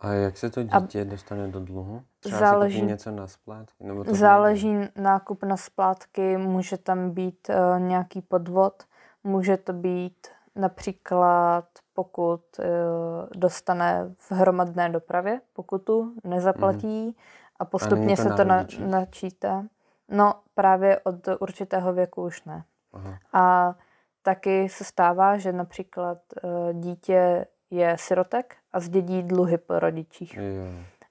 A 0.00 0.12
jak 0.12 0.36
se 0.36 0.50
to 0.50 0.62
dítě 0.62 1.04
dostane 1.04 1.48
do 1.48 1.60
dluhu? 1.60 2.02
Třeba 2.20 2.38
záleží- 2.38 2.82
něco 2.82 3.10
na 3.10 3.26
splátky? 3.26 3.84
Nebo 3.84 4.04
to 4.04 4.14
Záleží 4.14 4.76
nákup 4.96 5.42
na 5.42 5.56
splátky, 5.56 6.36
může 6.36 6.78
tam 6.78 7.10
být 7.10 7.48
uh, 7.48 7.80
nějaký 7.80 8.22
podvod, 8.22 8.82
může 9.24 9.56
to 9.56 9.72
být 9.72 10.28
například 10.56 11.64
pokud 11.94 12.42
uh, 12.58 12.64
dostane 13.36 14.14
v 14.18 14.32
hromadné 14.32 14.88
dopravě 14.88 15.40
pokutu, 15.52 16.14
nezaplatí 16.24 17.16
a 17.58 17.64
postupně 17.64 18.16
to 18.16 18.22
se 18.22 18.30
to 18.30 18.44
na, 18.44 18.66
načítá. 18.78 19.64
No 20.10 20.34
právě 20.54 21.00
od 21.00 21.28
určitého 21.40 21.92
věku 21.92 22.22
už 22.22 22.44
ne. 22.44 22.64
Aha. 22.92 23.18
A 23.32 23.74
taky 24.22 24.68
se 24.68 24.84
stává, 24.84 25.36
že 25.36 25.52
například 25.52 26.18
uh, 26.42 26.80
dítě 26.80 27.46
je 27.70 27.96
sirotek 27.98 28.56
a 28.72 28.80
zdědí 28.80 29.22
dluhy 29.22 29.58
po 29.58 29.78
rodičích. 29.78 30.36
Jo. 30.36 30.42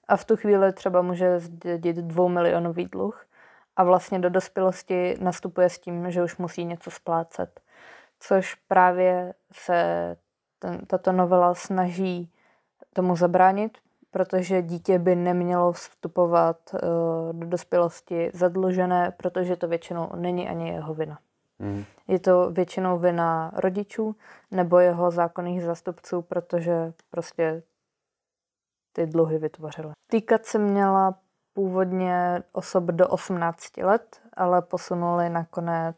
A 0.08 0.16
v 0.16 0.24
tu 0.24 0.36
chvíli 0.36 0.72
třeba 0.72 1.02
může 1.02 1.38
zdědit 1.38 1.96
dvoumilionový 1.96 2.86
dluh 2.86 3.26
a 3.76 3.84
vlastně 3.84 4.18
do 4.18 4.30
dospělosti 4.30 5.16
nastupuje 5.20 5.68
s 5.68 5.78
tím, 5.78 6.10
že 6.10 6.22
už 6.22 6.36
musí 6.36 6.64
něco 6.64 6.90
splácet. 6.90 7.60
Což 8.20 8.54
právě 8.54 9.34
se 9.52 10.16
ten, 10.58 10.86
tato 10.86 11.12
novela 11.12 11.54
snaží 11.54 12.32
tomu 12.92 13.16
zabránit, 13.16 13.78
protože 14.10 14.62
dítě 14.62 14.98
by 14.98 15.16
nemělo 15.16 15.72
vstupovat 15.72 16.56
uh, 16.74 16.80
do 17.32 17.46
dospělosti 17.46 18.30
zadlužené, 18.34 19.12
protože 19.16 19.56
to 19.56 19.68
většinou 19.68 20.08
není 20.16 20.48
ani 20.48 20.68
jeho 20.68 20.94
vina. 20.94 21.18
Hm. 21.60 21.84
Je 22.08 22.18
to 22.18 22.50
většinou 22.50 22.98
vina 22.98 23.52
rodičů 23.54 24.16
nebo 24.50 24.78
jeho 24.78 25.10
zákonných 25.10 25.62
zástupců, 25.62 26.22
protože 26.22 26.92
prostě 27.10 27.62
ty 28.92 29.06
dluhy 29.06 29.38
vytvořili. 29.38 29.92
Týkat 30.10 30.46
se 30.46 30.58
měla 30.58 31.18
původně 31.54 32.42
osob 32.52 32.84
do 32.84 33.08
18 33.08 33.76
let, 33.76 34.20
ale 34.34 34.62
posunuli 34.62 35.30
nakonec 35.30 35.96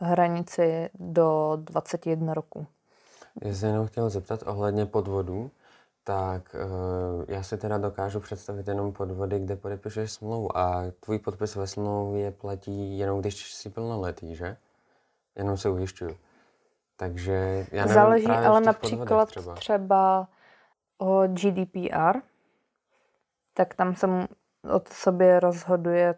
hranici 0.00 0.90
do 0.94 1.58
21 1.60 2.34
roku. 2.34 2.66
Já 3.42 3.54
se 3.54 3.66
jenom 3.66 3.86
chtěl 3.86 4.10
zeptat 4.10 4.42
ohledně 4.46 4.86
podvodů, 4.86 5.50
tak 6.04 6.56
uh, 6.64 7.24
já 7.28 7.42
si 7.42 7.58
teda 7.58 7.78
dokážu 7.78 8.20
představit 8.20 8.68
jenom 8.68 8.92
podvody, 8.92 9.38
kde 9.38 9.56
podepišeš 9.56 10.12
smlouvu 10.12 10.56
a 10.56 10.82
tvůj 11.00 11.18
podpis 11.18 11.56
ve 11.56 11.66
smlouvě 11.66 12.30
platí 12.30 12.98
jenom 12.98 13.20
když 13.20 13.54
jsi 13.54 13.70
plnoletý, 13.70 14.34
že? 14.36 14.56
Jenom 15.36 15.56
se 15.56 15.70
ujišťuju. 15.70 16.16
Takže 16.96 17.66
já 17.72 17.82
nevím, 17.82 17.94
Záleží 17.94 18.24
právě 18.24 18.48
ale 18.48 18.60
například 18.60 19.28
třeba. 19.28 19.54
třeba. 19.54 20.28
o 20.98 21.22
GDPR, 21.26 22.18
tak 23.54 23.74
tam 23.74 23.94
se 23.94 24.06
od 24.74 24.88
sobě 24.88 25.40
rozhoduje 25.40 26.14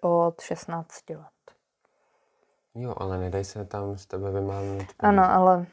od 0.00 0.40
16 0.40 1.10
let. 1.10 1.18
Jo, 2.74 2.94
ale 2.96 3.18
nedej 3.18 3.44
se 3.44 3.64
tam 3.64 3.98
z 3.98 4.06
tebe 4.06 4.30
vymámnout. 4.30 4.86
Ano, 4.98 5.30
ale 5.30 5.66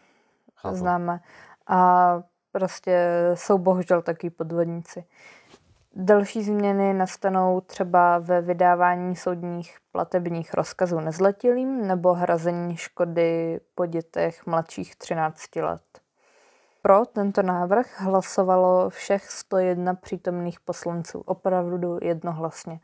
Chápu. 0.55 0.75
známe. 0.75 1.19
A 1.67 2.23
prostě 2.51 3.07
jsou 3.33 3.57
bohužel 3.57 4.01
taky 4.01 4.29
podvodníci. 4.29 5.03
Další 5.95 6.43
změny 6.43 6.93
nastanou 6.93 7.61
třeba 7.61 8.17
ve 8.17 8.41
vydávání 8.41 9.15
soudních 9.15 9.77
platebních 9.91 10.53
rozkazů 10.53 10.99
nezletilým 10.99 11.87
nebo 11.87 12.13
hrazení 12.13 12.77
škody 12.77 13.59
po 13.75 13.85
dětech 13.85 14.45
mladších 14.45 14.95
13 14.95 15.55
let. 15.55 15.81
Pro 16.81 17.05
tento 17.05 17.41
návrh 17.41 18.01
hlasovalo 18.01 18.89
všech 18.89 19.31
101 19.31 19.93
přítomných 19.93 20.59
poslanců, 20.59 21.19
opravdu 21.19 21.99
jednohlasně. 22.01 22.79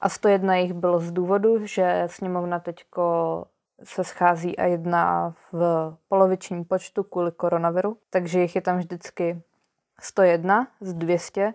A 0.00 0.08
101 0.08 0.56
jich 0.56 0.72
bylo 0.72 1.00
z 1.00 1.12
důvodu, 1.12 1.66
že 1.66 2.02
sněmovna 2.06 2.58
teďko 2.58 3.44
se 3.84 4.04
schází 4.04 4.58
a 4.58 4.64
jedná 4.64 5.34
v 5.52 5.54
polovičním 6.08 6.64
počtu 6.64 7.02
kvůli 7.02 7.32
koronaviru, 7.32 7.96
takže 8.10 8.40
jich 8.40 8.54
je 8.54 8.62
tam 8.62 8.78
vždycky 8.78 9.42
101 10.00 10.66
z 10.80 10.94
200, 10.94 11.54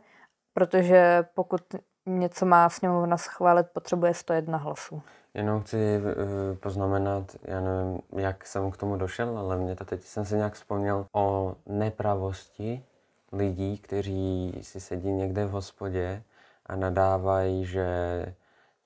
protože 0.53 1.25
pokud 1.33 1.61
něco 2.05 2.45
má 2.45 2.69
sněmovna 2.69 3.17
schválit, 3.17 3.67
potřebuje 3.73 4.13
101 4.13 4.57
hlasů. 4.57 5.01
Jenom 5.33 5.61
chci 5.61 5.77
uh, 5.77 6.57
poznamenat, 6.57 7.35
já 7.43 7.61
nevím, 7.61 7.99
jak 8.17 8.47
jsem 8.47 8.71
k 8.71 8.77
tomu 8.77 8.95
došel, 8.95 9.37
ale 9.37 9.57
mě 9.57 9.75
to 9.75 9.85
teď 9.85 10.01
jsem 10.01 10.25
se 10.25 10.37
nějak 10.37 10.53
vzpomněl 10.53 11.05
o 11.13 11.55
nepravosti 11.65 12.83
lidí, 13.31 13.77
kteří 13.77 14.53
si 14.61 14.79
sedí 14.79 15.11
někde 15.11 15.45
v 15.45 15.51
hospodě 15.51 16.23
a 16.65 16.75
nadávají, 16.75 17.65
že 17.65 17.85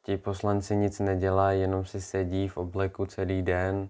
ti 0.03 0.17
poslanci 0.17 0.75
nic 0.75 0.99
nedělají, 0.99 1.61
jenom 1.61 1.85
si 1.85 2.01
sedí 2.01 2.47
v 2.47 2.57
obleku 2.57 3.05
celý 3.05 3.41
den 3.41 3.89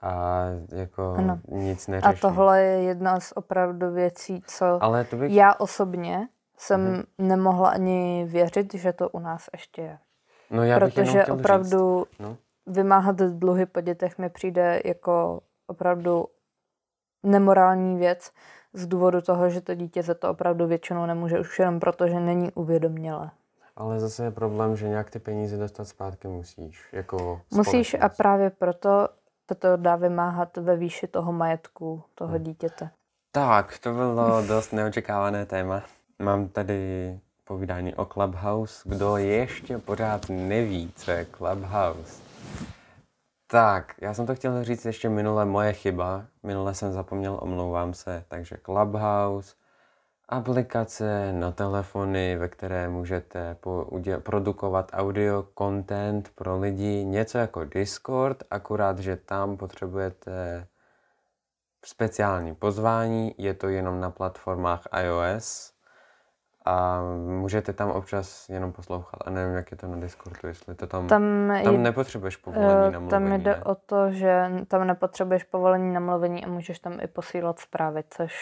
a 0.00 0.44
jako 0.72 1.14
ano. 1.18 1.40
nic 1.48 1.86
neřeší. 1.88 2.16
A 2.16 2.20
tohle 2.20 2.62
je 2.62 2.82
jedna 2.82 3.20
z 3.20 3.32
opravdu 3.32 3.90
věcí, 3.92 4.42
co 4.46 4.78
Ale 4.80 5.04
to 5.04 5.16
bych... 5.16 5.32
já 5.32 5.54
osobně 5.54 6.28
jsem 6.56 6.92
mhm. 6.92 7.02
nemohla 7.18 7.70
ani 7.70 8.26
věřit, 8.28 8.74
že 8.74 8.92
to 8.92 9.08
u 9.08 9.18
nás 9.18 9.48
ještě 9.52 9.82
je. 9.82 9.98
No 10.50 10.62
já 10.62 10.80
bych 10.80 10.94
Protože 10.94 11.26
opravdu 11.26 12.06
říct. 12.10 12.18
No. 12.20 12.36
vymáhat 12.66 13.16
dluhy 13.16 13.66
po 13.66 13.80
dětech 13.80 14.18
mi 14.18 14.28
přijde 14.28 14.80
jako 14.84 15.40
opravdu 15.66 16.26
nemorální 17.22 17.96
věc 17.96 18.30
z 18.72 18.86
důvodu 18.86 19.20
toho, 19.20 19.50
že 19.50 19.60
to 19.60 19.74
dítě 19.74 20.02
za 20.02 20.14
to 20.14 20.30
opravdu 20.30 20.66
většinou 20.66 21.06
nemůže 21.06 21.40
už 21.40 21.58
jenom 21.58 21.80
proto, 21.80 22.08
že 22.08 22.20
není 22.20 22.52
uvědomělé. 22.52 23.30
Ale 23.76 24.00
zase 24.00 24.24
je 24.24 24.30
problém, 24.30 24.76
že 24.76 24.88
nějak 24.88 25.10
ty 25.10 25.18
peníze 25.18 25.56
dostat 25.56 25.84
zpátky 25.84 26.28
musíš. 26.28 26.88
Jako 26.92 27.40
musíš 27.50 27.96
a 28.00 28.08
právě 28.08 28.50
proto 28.50 29.08
to 29.58 29.76
dá 29.76 29.96
vymáhat 29.96 30.56
ve 30.56 30.76
výši 30.76 31.06
toho 31.06 31.32
majetku 31.32 32.02
toho 32.14 32.34
hmm. 32.34 32.44
dítěte. 32.44 32.90
Tak, 33.32 33.78
to 33.78 33.92
bylo 33.92 34.42
dost 34.46 34.72
neočekávané 34.72 35.46
téma. 35.46 35.82
Mám 36.18 36.48
tady 36.48 37.20
povídání 37.44 37.94
o 37.94 38.04
Clubhouse. 38.04 38.88
Kdo 38.88 39.16
ještě 39.16 39.78
pořád 39.78 40.28
neví, 40.28 40.92
co 40.96 41.10
je 41.10 41.26
Clubhouse? 41.36 42.22
Tak, 43.46 43.94
já 44.00 44.14
jsem 44.14 44.26
to 44.26 44.34
chtěl 44.34 44.64
říct 44.64 44.84
ještě 44.84 45.08
minule, 45.08 45.44
moje 45.44 45.72
chyba. 45.72 46.24
Minule 46.42 46.74
jsem 46.74 46.92
zapomněl, 46.92 47.38
omlouvám 47.42 47.94
se. 47.94 48.24
Takže 48.28 48.56
Clubhouse, 48.64 49.54
aplikace 50.32 51.32
na 51.32 51.52
telefony, 51.52 52.36
ve 52.36 52.48
které 52.48 52.88
můžete 52.88 53.56
produkovat 54.22 54.90
audio 54.92 55.44
content 55.58 56.30
pro 56.34 56.58
lidi, 56.58 57.04
něco 57.04 57.38
jako 57.38 57.64
Discord, 57.64 58.42
akurát, 58.50 58.98
že 58.98 59.16
tam 59.16 59.56
potřebujete 59.56 60.66
speciální 61.84 62.54
pozvání, 62.54 63.34
je 63.38 63.54
to 63.54 63.68
jenom 63.68 64.00
na 64.00 64.10
platformách 64.10 64.82
iOS 65.02 65.72
a 66.64 67.02
můžete 67.26 67.72
tam 67.72 67.90
občas 67.90 68.48
jenom 68.48 68.72
poslouchat. 68.72 69.18
A 69.26 69.30
nevím, 69.30 69.54
jak 69.54 69.70
je 69.70 69.76
to 69.76 69.86
na 69.86 69.96
Discordu, 69.96 70.48
jestli 70.48 70.74
to 70.74 70.86
tam... 70.86 71.06
Tam, 71.06 71.22
tam 71.64 71.74
je, 71.74 71.78
nepotřebuješ 71.78 72.36
povolení 72.36 72.92
na 72.92 73.00
mluvení, 73.00 73.10
Tam 73.10 73.40
jde 73.42 73.50
ne? 73.50 73.64
o 73.64 73.74
to, 73.74 74.10
že 74.10 74.50
tam 74.68 74.86
nepotřebuješ 74.86 75.44
povolení 75.44 75.92
na 75.92 76.00
mluvení 76.00 76.44
a 76.44 76.48
můžeš 76.48 76.78
tam 76.78 77.00
i 77.00 77.06
posílat 77.06 77.58
zprávy, 77.58 78.04
což 78.10 78.32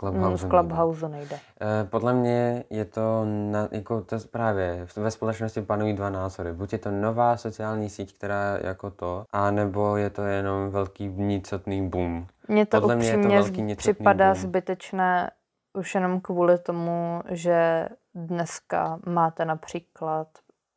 Clubhouse, 0.00 0.46
v 0.46 0.50
Clubhouse 0.50 1.08
nejde. 1.08 1.18
nejde. 1.18 1.80
E, 1.82 1.84
podle 1.84 2.12
mě 2.14 2.64
je 2.70 2.84
to, 2.84 3.24
na, 3.24 3.68
jako 3.70 4.00
to 4.00 4.16
právě, 4.30 4.86
ve 4.96 5.10
společnosti 5.10 5.62
panují 5.62 5.92
dva 5.92 6.10
názory. 6.10 6.52
Buď 6.52 6.72
je 6.72 6.78
to 6.78 6.90
nová 6.90 7.36
sociální 7.36 7.90
síť, 7.90 8.16
která 8.16 8.58
jako 8.60 8.90
to, 8.90 9.24
a 9.32 9.50
nebo 9.50 9.96
je 9.96 10.10
to 10.10 10.22
jenom 10.22 10.70
velký 10.70 11.08
nicotný 11.08 11.88
boom. 11.88 12.26
Mně 12.48 12.66
to 12.66 12.80
Podle 12.80 12.96
upřímně 12.96 13.26
mě 13.26 13.36
je 13.36 13.42
to 13.42 13.44
velký 13.44 13.76
připadá 13.76 14.32
boom. 14.32 14.42
zbytečné 14.42 15.30
už 15.74 15.94
jenom 15.94 16.20
kvůli 16.20 16.58
tomu, 16.58 17.22
že 17.28 17.88
dneska 18.14 18.98
máte 19.06 19.44
například, 19.44 20.28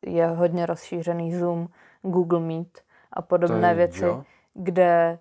je 0.06 0.26
hodně 0.26 0.66
rozšířený 0.66 1.34
Zoom, 1.34 1.68
Google 2.02 2.40
Meet 2.40 2.80
a 3.12 3.22
podobné 3.22 3.68
je, 3.68 3.74
věci, 3.74 4.04
jo. 4.04 4.24
kde 4.54 5.18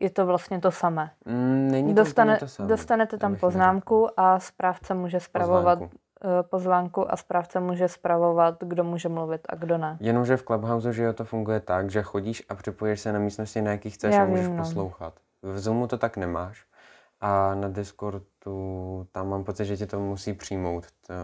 je 0.00 0.10
to 0.10 0.26
vlastně 0.26 0.60
to 0.60 0.70
samé. 0.70 1.10
Mm, 1.24 1.68
není 1.70 1.94
to 1.94 2.00
Dostane, 2.00 2.38
to 2.38 2.48
samé. 2.48 2.68
Dostanete 2.68 3.18
tam 3.18 3.36
poznámku 3.36 4.20
a 4.20 4.38
správce 4.40 4.94
může 4.94 5.20
zpravovat 5.20 5.78
pozvánku. 5.78 5.98
Eh, 6.24 6.42
pozvánku 6.42 7.12
a 7.12 7.16
správce 7.16 7.60
může 7.60 7.88
zpravovat, 7.88 8.56
kdo 8.60 8.84
může 8.84 9.08
mluvit 9.08 9.40
a 9.48 9.54
kdo 9.54 9.78
ne. 9.78 9.96
Jenomže 10.00 10.36
v 10.36 10.42
Clubhouse, 10.42 10.92
že 10.92 11.12
to 11.12 11.24
funguje 11.24 11.60
tak, 11.60 11.90
že 11.90 12.02
chodíš 12.02 12.42
a 12.48 12.54
připojíš 12.54 13.00
se 13.00 13.12
na 13.12 13.18
místnosti, 13.18 13.62
na 13.62 13.70
jakých 13.70 13.94
chceš 13.94 14.14
Já 14.14 14.22
a 14.22 14.26
můžeš 14.26 14.46
vím, 14.46 14.56
no. 14.56 14.62
poslouchat. 14.62 15.14
V 15.42 15.58
Zoomu 15.58 15.86
to 15.86 15.98
tak 15.98 16.16
nemáš. 16.16 16.64
A 17.20 17.54
na 17.54 17.68
Discordu 17.68 19.06
tam 19.12 19.28
mám 19.28 19.44
pocit, 19.44 19.64
že 19.64 19.76
tě 19.76 19.86
to 19.86 20.00
musí 20.00 20.32
přijmout. 20.32 20.86
To, 21.06 21.14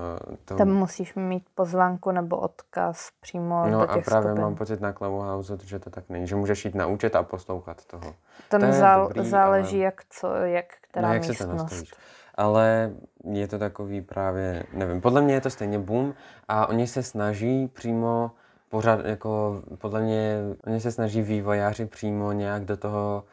to... 0.45 0.57
Tam 0.57 0.69
musíš 0.69 1.15
mít 1.15 1.45
pozvánku 1.55 2.11
nebo 2.11 2.37
odkaz 2.37 3.09
přímo 3.21 3.67
No 3.67 3.81
do 3.81 3.87
těch 3.87 4.07
a 4.09 4.11
právě 4.11 4.31
skupin. 4.31 4.43
mám 4.43 4.55
pocit 4.55 4.81
na 4.81 4.93
Clubhouse, 4.93 5.59
že 5.65 5.79
to 5.79 5.91
tak 5.91 6.05
není. 6.09 6.27
Že 6.27 6.37
můžeš 6.37 6.65
jít 6.65 6.75
na 6.75 6.87
účet 6.87 7.17
a 7.17 7.23
poslouchat 7.23 7.85
toho. 7.85 8.15
Tam 8.49 8.61
to 8.61 8.73
zál, 8.73 9.09
dobrý, 9.09 9.29
záleží, 9.29 9.77
ale... 9.77 9.85
jak, 9.85 10.03
co, 10.11 10.35
jak 10.35 10.67
která 10.81 11.09
no, 11.09 11.15
jak 11.15 11.23
místnost. 11.23 11.39
Se 11.39 11.47
to 11.47 11.53
nastavíš. 11.53 11.95
Ale 12.35 12.93
je 13.25 13.49
to 13.49 13.59
takový 13.59 14.01
právě, 14.01 14.65
nevím, 14.73 15.01
podle 15.01 15.21
mě 15.21 15.35
je 15.35 15.41
to 15.41 15.51
stejně 15.51 15.79
boom 15.79 16.15
a 16.49 16.67
oni 16.67 16.87
se 16.87 17.03
snaží 17.03 17.69
přímo 17.69 18.31
pořád, 18.69 19.05
jako 19.05 19.63
podle 19.79 20.01
mě, 20.01 20.39
oni 20.67 20.81
se 20.81 20.93
snaží 20.93 21.23
vývojáři 21.23 21.87
přímo 21.87 22.33
nějak 22.33 22.65
do 22.65 22.77
toho 22.77 23.25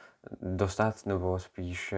dostat, 0.41 1.05
nebo 1.05 1.39
spíš 1.39 1.93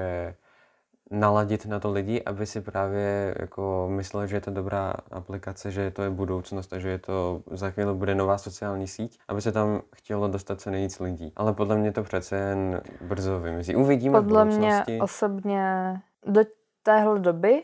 naladit 1.12 1.66
na 1.66 1.80
to 1.80 1.92
lidi, 1.92 2.24
aby 2.24 2.46
si 2.46 2.62
právě 2.62 3.36
jako 3.40 3.88
myslel, 3.92 4.28
že 4.28 4.36
je 4.36 4.42
to 4.42 4.52
dobrá 4.52 4.94
aplikace, 5.12 5.72
že 5.72 5.92
to 5.92 6.02
je 6.02 6.10
budoucnost 6.10 6.74
a 6.74 6.80
že 6.80 6.90
je 6.90 7.00
to 7.00 7.42
za 7.52 7.70
chvíli 7.70 7.94
bude 7.94 8.16
nová 8.16 8.38
sociální 8.38 8.88
síť, 8.88 9.20
aby 9.28 9.42
se 9.42 9.52
tam 9.52 9.82
chtělo 9.96 10.28
dostat 10.28 10.62
co 10.62 10.72
nejvíc 10.72 11.00
lidí. 11.00 11.34
Ale 11.36 11.54
podle 11.54 11.78
mě 11.78 11.92
to 11.92 12.04
přece 12.04 12.36
jen 12.36 12.82
brzo 13.02 13.40
vymizí. 13.40 13.76
Uvidíme 13.76 14.22
Podle 14.22 14.46
mě 14.46 14.84
osobně 15.02 15.96
do 16.26 16.42
téhle 16.84 17.20
doby 17.20 17.64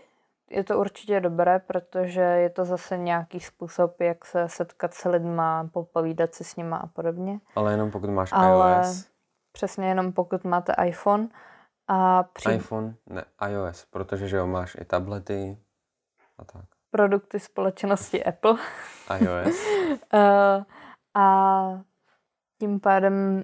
je 0.50 0.64
to 0.64 0.80
určitě 0.80 1.20
dobré, 1.20 1.60
protože 1.60 2.22
je 2.22 2.50
to 2.50 2.66
zase 2.66 2.98
nějaký 2.98 3.40
způsob, 3.40 4.02
jak 4.02 4.26
se 4.26 4.50
setkat 4.50 4.94
s 4.94 5.10
lidma, 5.10 5.70
popovídat 5.74 6.36
si 6.36 6.44
s 6.44 6.56
nima 6.56 6.78
a 6.78 6.88
podobně. 6.88 7.40
Ale 7.56 7.74
jenom 7.74 7.92
pokud 7.92 8.10
máš 8.10 8.30
Ale 8.34 8.78
iOS. 8.78 9.06
Přesně 9.52 9.88
jenom 9.88 10.14
pokud 10.14 10.44
máte 10.44 10.74
iPhone. 10.88 11.28
A 11.88 12.24
při... 12.24 12.52
iPhone, 12.52 12.96
ne 13.06 13.26
iOS, 13.50 13.86
protože 13.86 14.28
že 14.28 14.38
jo, 14.38 14.48
máš 14.48 14.78
i 14.82 14.86
tablety 14.86 15.58
a 16.38 16.46
tak. 16.46 16.66
Produkty 16.92 17.40
společnosti 17.40 18.24
Apple. 18.24 18.56
iOS. 19.20 19.56
uh, 20.14 20.64
a 21.14 21.82
tím 22.60 22.80
pádem, 22.80 23.44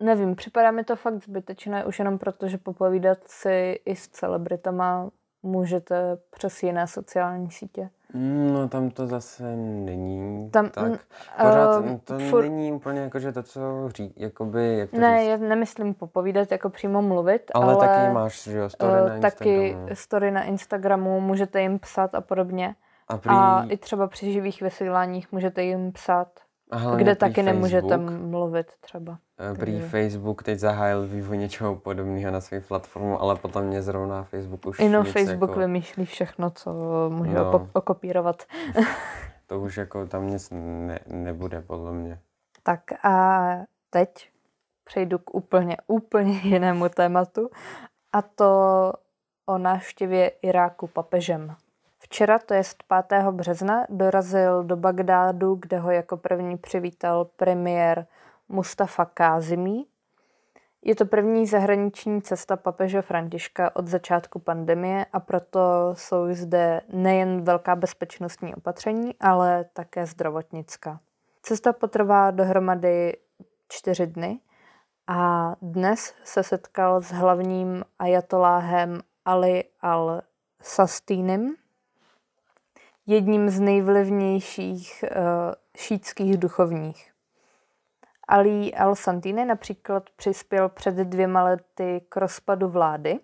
nevím, 0.00 0.36
připadá 0.36 0.70
mi 0.70 0.84
to 0.84 0.96
fakt 0.96 1.24
zbytečné 1.24 1.84
už 1.84 1.98
jenom 1.98 2.18
proto, 2.18 2.48
že 2.48 2.58
popovídat 2.58 3.18
si 3.24 3.80
i 3.84 3.96
s 3.96 4.08
celebritama 4.08 5.10
můžete 5.42 6.18
přes 6.30 6.62
jiné 6.62 6.86
sociální 6.86 7.50
sítě. 7.50 7.90
No 8.14 8.68
tam 8.68 8.90
to 8.90 9.06
zase 9.06 9.56
není 9.56 10.50
tam, 10.50 10.68
tak. 10.68 11.00
Pořád 11.42 11.80
uh, 11.80 11.98
to 12.04 12.18
furt... 12.18 12.42
není 12.42 12.72
úplně 12.72 13.00
jako, 13.00 13.18
že 13.18 13.32
to, 13.32 13.42
co 13.42 13.88
řík, 13.88 14.12
jakoby, 14.16 14.78
jak 14.78 14.90
to 14.90 14.96
Ne, 14.96 15.18
říct? 15.20 15.28
já 15.28 15.36
nemyslím 15.36 15.94
popovídat, 15.94 16.52
jako 16.52 16.70
přímo 16.70 17.02
mluvit, 17.02 17.50
ale... 17.54 17.74
ale 17.74 17.86
taky 17.86 18.12
máš, 18.12 18.42
že 18.42 18.58
jo, 18.58 18.68
story 18.68 18.92
uh, 18.92 19.08
na 19.08 19.14
Instagramu. 19.14 19.30
Taky 19.38 19.76
story 19.94 20.30
na 20.30 20.42
Instagramu, 20.42 21.20
můžete 21.20 21.62
jim 21.62 21.78
psát 21.78 22.14
a 22.14 22.20
podobně. 22.20 22.74
A, 23.08 23.16
prý... 23.16 23.30
a 23.34 23.66
i 23.68 23.76
třeba 23.76 24.06
při 24.06 24.32
živých 24.32 24.62
vysíláních 24.62 25.32
můžete 25.32 25.62
jim 25.62 25.92
psát 25.92 26.28
Aha, 26.70 26.96
kde 26.96 27.16
taky 27.16 27.34
Facebook, 27.34 27.54
nemůžete 27.54 27.96
mluvit 28.26 28.66
třeba. 28.80 29.18
Eh, 29.50 29.54
prý. 29.54 29.80
Facebook 29.80 30.42
teď 30.42 30.58
zahájil 30.58 31.06
vývoj 31.06 31.38
něčeho 31.38 31.76
podobného 31.76 32.30
na 32.30 32.40
své 32.40 32.60
platformu, 32.60 33.20
ale 33.20 33.36
podle 33.36 33.62
mě 33.62 33.82
zrovna 33.82 34.22
Facebook 34.22 34.66
už 34.66 34.78
Ino 34.78 35.04
Facebook 35.04 35.50
jako... 35.50 35.60
vymýšlí 35.60 36.04
všechno, 36.04 36.50
co 36.50 36.72
může 37.10 37.34
no. 37.34 37.68
okopírovat. 37.72 38.42
to 39.46 39.60
už 39.60 39.76
jako 39.76 40.06
tam 40.06 40.30
nic 40.30 40.48
ne, 40.50 40.98
nebude, 41.06 41.62
podle 41.62 41.92
mě. 41.92 42.18
Tak 42.62 43.04
a 43.04 43.48
teď 43.90 44.30
přejdu 44.84 45.18
k 45.18 45.34
úplně, 45.34 45.76
úplně 45.86 46.32
jinému 46.42 46.88
tématu 46.88 47.50
a 48.12 48.22
to 48.22 48.92
o 49.46 49.58
návštěvě 49.58 50.28
Iráku 50.28 50.86
papežem. 50.86 51.54
Včera, 51.98 52.38
to 52.38 52.54
je 52.54 52.62
5. 53.08 53.22
března, 53.30 53.86
dorazil 53.88 54.64
do 54.64 54.76
Bagdádu, 54.76 55.54
kde 55.54 55.78
ho 55.78 55.90
jako 55.90 56.16
první 56.16 56.56
přivítal 56.56 57.24
premiér 57.24 58.06
Mustafa 58.52 59.04
Kázimí. 59.04 59.86
Je 60.82 60.94
to 60.94 61.06
první 61.06 61.46
zahraniční 61.46 62.22
cesta 62.22 62.56
papeže 62.56 63.02
Františka 63.02 63.76
od 63.76 63.88
začátku 63.88 64.38
pandemie 64.38 65.06
a 65.12 65.20
proto 65.20 65.60
jsou 65.94 66.34
zde 66.34 66.80
nejen 66.88 67.44
velká 67.44 67.76
bezpečnostní 67.76 68.54
opatření, 68.54 69.14
ale 69.20 69.64
také 69.72 70.06
zdravotnická. 70.06 71.00
Cesta 71.42 71.72
potrvá 71.72 72.30
dohromady 72.30 73.16
čtyři 73.68 74.06
dny 74.06 74.40
a 75.06 75.54
dnes 75.62 76.14
se 76.24 76.42
setkal 76.42 77.00
s 77.00 77.12
hlavním 77.12 77.84
ajatoláhem 77.98 79.00
Ali 79.24 79.64
al 79.80 80.22
Sastýnem, 80.62 81.54
jedním 83.06 83.48
z 83.48 83.60
nejvlivnějších 83.60 85.04
uh, 85.10 85.18
šítských 85.76 86.38
duchovních. 86.38 87.11
Ali 88.28 88.72
al-Santini 88.74 89.44
například 89.44 90.10
přispěl 90.10 90.68
před 90.68 90.94
dvěma 90.94 91.42
lety 91.42 92.02
k 92.08 92.16
rozpadu 92.16 92.68
vlády 92.68 93.20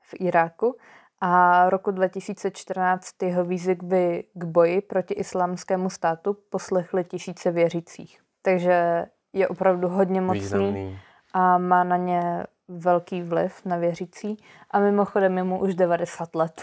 v 0.00 0.14
Iráku 0.20 0.76
a 1.20 1.70
roku 1.70 1.90
2014 1.90 3.22
jeho 3.22 3.44
výzvy 3.44 4.24
k 4.34 4.44
boji 4.44 4.80
proti 4.80 5.14
islámskému 5.14 5.90
státu 5.90 6.36
poslechly 6.50 7.04
tisíce 7.04 7.50
věřících. 7.50 8.20
Takže 8.42 9.06
je 9.32 9.48
opravdu 9.48 9.88
hodně 9.88 10.20
mocný 10.20 10.40
Významný. 10.40 10.98
a 11.32 11.58
má 11.58 11.84
na 11.84 11.96
ně 11.96 12.46
velký 12.68 13.22
vliv 13.22 13.64
na 13.64 13.76
věřící 13.76 14.36
a 14.70 14.80
mimochodem 14.80 15.36
je 15.36 15.44
mu 15.44 15.60
už 15.60 15.74
90 15.74 16.34
let. 16.34 16.62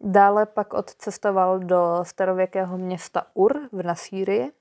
Dále 0.00 0.46
pak 0.46 0.74
odcestoval 0.74 1.58
do 1.58 1.98
starověkého 2.02 2.78
města 2.78 3.26
Ur 3.34 3.68
v 3.72 3.82
Nasýrii, 3.82 4.52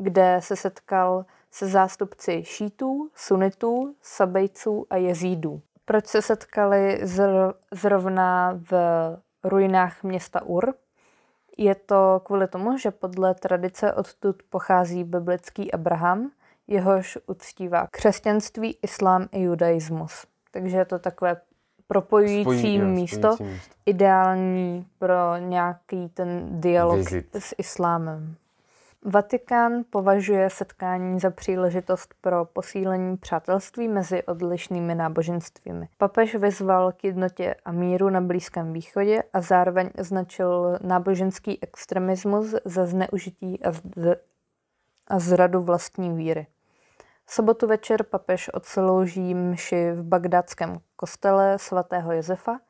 kde 0.00 0.36
se 0.42 0.56
setkal 0.56 1.24
se 1.50 1.66
zástupci 1.66 2.44
šítů, 2.44 3.10
sunitů, 3.14 3.94
sabejců 4.02 4.86
a 4.90 4.96
jezídů. 4.96 5.60
Proč 5.84 6.06
se 6.06 6.22
setkali 6.22 7.00
zrovna 7.72 8.60
v 8.70 8.72
ruinách 9.44 10.02
města 10.02 10.42
Ur? 10.42 10.74
Je 11.58 11.74
to 11.74 12.20
kvůli 12.24 12.48
tomu, 12.48 12.78
že 12.78 12.90
podle 12.90 13.34
tradice 13.34 13.92
odtud 13.92 14.42
pochází 14.50 15.04
biblický 15.04 15.72
Abraham, 15.72 16.30
jehož 16.66 17.18
uctívá 17.26 17.86
křesťanství, 17.90 18.78
islám 18.82 19.28
i 19.32 19.42
judaismus. 19.42 20.26
Takže 20.50 20.76
je 20.76 20.84
to 20.84 20.98
takové 20.98 21.36
propojující 21.86 22.42
Spojí, 22.42 22.78
místo, 22.78 23.32
spojící 23.32 23.54
místo, 23.54 23.72
ideální 23.86 24.86
pro 24.98 25.36
nějaký 25.38 26.08
ten 26.08 26.60
dialog 26.60 26.98
Visit. 26.98 27.36
s 27.38 27.54
islámem. 27.58 28.36
Vatikán 29.04 29.84
považuje 29.90 30.50
setkání 30.50 31.20
za 31.20 31.30
příležitost 31.30 32.14
pro 32.20 32.44
posílení 32.44 33.16
přátelství 33.16 33.88
mezi 33.88 34.22
odlišnými 34.22 34.94
náboženstvími. 34.94 35.88
Papež 35.98 36.34
vyzval 36.34 36.92
k 36.92 37.04
jednotě 37.04 37.54
a 37.64 37.72
míru 37.72 38.10
na 38.10 38.20
Blízkém 38.20 38.72
východě 38.72 39.22
a 39.32 39.40
zároveň 39.40 39.90
označil 40.00 40.78
náboženský 40.82 41.62
extremismus 41.62 42.54
za 42.64 42.86
zneužití 42.86 43.64
a, 43.64 43.72
z- 43.72 44.20
a 45.06 45.18
zradu 45.18 45.62
vlastní 45.62 46.16
víry. 46.16 46.46
V 47.24 47.32
sobotu 47.32 47.66
večer 47.66 48.02
papež 48.02 48.50
odslouží 48.54 49.34
mši 49.34 49.92
v 49.92 50.02
bagdátském 50.02 50.78
kostele 50.96 51.58
svatého 51.58 52.12
Josefa 52.12 52.60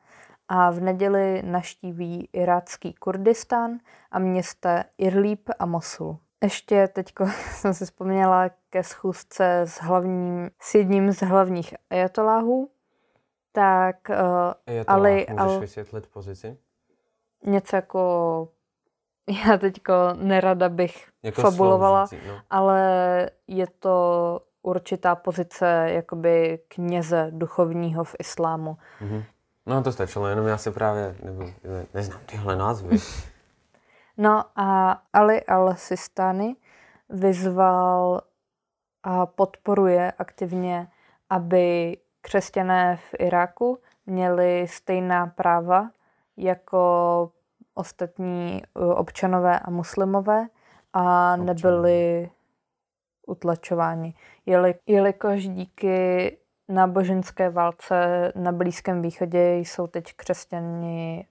a 0.53 0.71
v 0.71 0.79
neděli 0.79 1.41
naštíví 1.45 2.29
irácký 2.33 2.93
Kurdistán 2.93 3.79
a 4.11 4.19
města 4.19 4.83
Irlíp 4.97 5.49
a 5.59 5.65
Mosul. 5.65 6.17
Ještě 6.43 6.87
teď 6.87 7.13
jsem 7.51 7.73
si 7.73 7.85
vzpomněla 7.85 8.49
ke 8.69 8.83
schůzce 8.83 9.59
s, 9.61 9.81
hlavním, 9.81 10.49
s 10.61 10.75
jedním 10.75 11.11
z 11.11 11.21
hlavních 11.21 11.75
ajatoláhů. 11.89 12.69
Tak 13.51 13.95
uh, 14.09 14.83
Ali... 14.87 15.25
Můžeš 15.29 15.39
al, 15.39 15.59
vysvětlit 15.59 16.07
pozici? 16.07 16.57
Něco 17.45 17.75
jako... 17.75 18.49
Já 19.47 19.57
teďko 19.57 19.93
nerada 20.15 20.69
bych 20.69 21.09
jako 21.23 21.41
fabulovala, 21.41 22.07
složicí, 22.07 22.27
no. 22.29 22.41
ale 22.49 23.29
je 23.47 23.67
to 23.79 24.39
určitá 24.61 25.15
pozice 25.15 25.85
jakoby 25.87 26.59
kněze 26.67 27.27
duchovního 27.31 28.03
v 28.03 28.15
islámu. 28.19 28.77
Mm-hmm. 29.01 29.23
No 29.71 29.83
to 29.83 29.91
stačilo, 29.91 30.27
jenom 30.27 30.47
já 30.47 30.57
si 30.57 30.71
právě 30.71 31.15
nebo, 31.23 31.45
neznám 31.93 32.19
tyhle 32.25 32.55
názvy. 32.55 32.97
no 34.17 34.43
a 34.55 35.01
Ali 35.13 35.41
al-Sistani 35.41 36.55
vyzval 37.09 38.21
a 39.03 39.25
podporuje 39.25 40.11
aktivně, 40.11 40.87
aby 41.29 41.97
křesťané 42.21 42.97
v 42.97 43.15
Iráku 43.19 43.79
měli 44.05 44.67
stejná 44.67 45.27
práva 45.27 45.89
jako 46.37 47.31
ostatní 47.73 48.61
občanové 48.73 49.59
a 49.59 49.69
muslimové 49.69 50.47
a 50.93 51.35
nebyli 51.35 52.29
utlačováni. 53.27 54.15
Jeli, 54.45 54.75
jelikož 54.87 55.47
díky 55.47 56.37
náboženské 56.71 57.49
válce 57.49 58.31
na 58.35 58.51
Blízkém 58.51 59.01
východě 59.01 59.53
jsou 59.55 59.87
teď 59.87 60.13
křesťani 60.15 61.27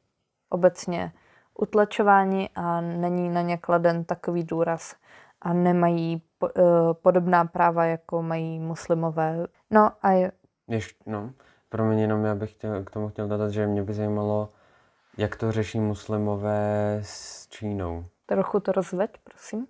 obecně 0.48 1.12
utlačováni 1.58 2.50
a 2.54 2.80
není 2.80 3.28
na 3.28 3.40
ně 3.40 3.56
kladen 3.56 4.04
takový 4.04 4.44
důraz 4.44 4.94
a 5.42 5.52
nemají 5.52 6.22
po, 6.38 6.46
uh, 6.46 6.92
podobná 6.92 7.44
práva, 7.44 7.84
jako 7.84 8.22
mají 8.22 8.58
muslimové. 8.58 9.46
No 9.70 9.92
a 10.02 10.10
je... 10.10 10.32
Ještě, 10.68 11.10
no, 11.10 11.30
promiň, 11.68 11.98
jenom 11.98 12.24
já 12.24 12.34
bych 12.34 12.50
chtěl, 12.50 12.84
k 12.84 12.90
tomu 12.90 13.08
chtěl 13.08 13.28
dodat, 13.28 13.50
že 13.50 13.66
mě 13.66 13.82
by 13.82 13.92
zajímalo, 13.92 14.48
jak 15.18 15.36
to 15.36 15.52
řeší 15.52 15.80
muslimové 15.80 17.00
s 17.02 17.46
Čínou. 17.48 18.04
Trochu 18.26 18.60
to 18.60 18.72
rozveď, 18.72 19.10
prosím. 19.24 19.66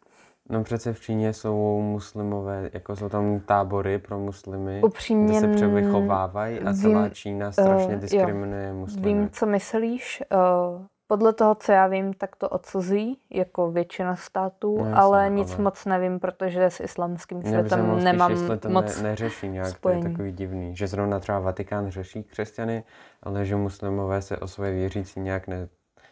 No 0.50 0.64
přece 0.64 0.92
v 0.92 1.00
Číně 1.00 1.32
jsou 1.32 1.80
muslimové, 1.80 2.70
jako 2.72 2.96
jsou 2.96 3.08
tam 3.08 3.40
tábory 3.40 3.98
pro 3.98 4.18
muslimy, 4.18 4.80
Upřímně 4.84 5.38
kde 5.38 5.40
se 5.40 5.48
převychovávají 5.48 6.60
a 6.60 6.72
vím, 6.72 6.80
celá 6.80 7.08
Čína 7.08 7.52
strašně 7.52 7.94
uh, 7.94 8.00
diskriminuje 8.00 8.68
jo, 8.68 8.74
muslimy. 8.74 9.06
Vím, 9.06 9.30
co 9.30 9.46
myslíš. 9.46 10.22
Uh, 10.32 10.82
podle 11.06 11.32
toho, 11.32 11.54
co 11.54 11.72
já 11.72 11.86
vím, 11.86 12.12
tak 12.12 12.36
to 12.36 12.48
odsuzují, 12.48 13.18
jako 13.30 13.70
většina 13.70 14.16
států, 14.16 14.78
no, 14.78 14.84
jasně, 14.84 14.94
ale 14.94 15.30
nic 15.30 15.54
ale... 15.54 15.62
moc 15.62 15.84
nevím, 15.84 16.20
protože 16.20 16.64
s 16.64 16.80
islamským 16.80 17.42
světem 17.42 18.04
nemám 18.04 18.36
spíš, 18.36 18.60
to 18.60 18.68
moc 18.68 18.96
ne, 18.96 19.08
neřeší 19.08 19.48
nějak, 19.48 19.68
spojení. 19.68 20.02
to 20.02 20.08
je 20.08 20.12
takový 20.12 20.32
divný. 20.32 20.76
Že 20.76 20.86
zrovna 20.86 21.20
třeba 21.20 21.38
Vatikán 21.38 21.90
řeší 21.90 22.22
křesťany, 22.22 22.84
ale 23.22 23.46
že 23.46 23.56
muslimové 23.56 24.22
se 24.22 24.36
o 24.38 24.46
své 24.46 24.70
věřící 24.72 25.20
nějak 25.20 25.48
ne, 25.48 25.68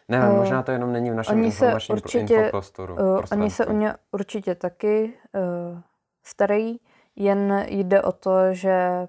ne, 0.09 0.29
uh, 0.29 0.35
možná 0.35 0.63
to 0.63 0.71
jenom 0.71 0.93
není 0.93 1.11
v 1.11 1.15
našem 1.15 1.43
informačním 1.43 1.95
určitě, 1.97 2.35
infoprostoru. 2.35 2.95
Uh, 2.95 3.21
oni 3.31 3.49
se 3.49 3.65
o 3.65 3.71
ně 3.73 3.93
určitě 4.11 4.55
taky 4.55 5.13
uh, 5.73 5.79
starají, 6.23 6.79
jen 7.15 7.65
jde 7.67 8.01
o 8.01 8.11
to, 8.11 8.53
že 8.53 9.07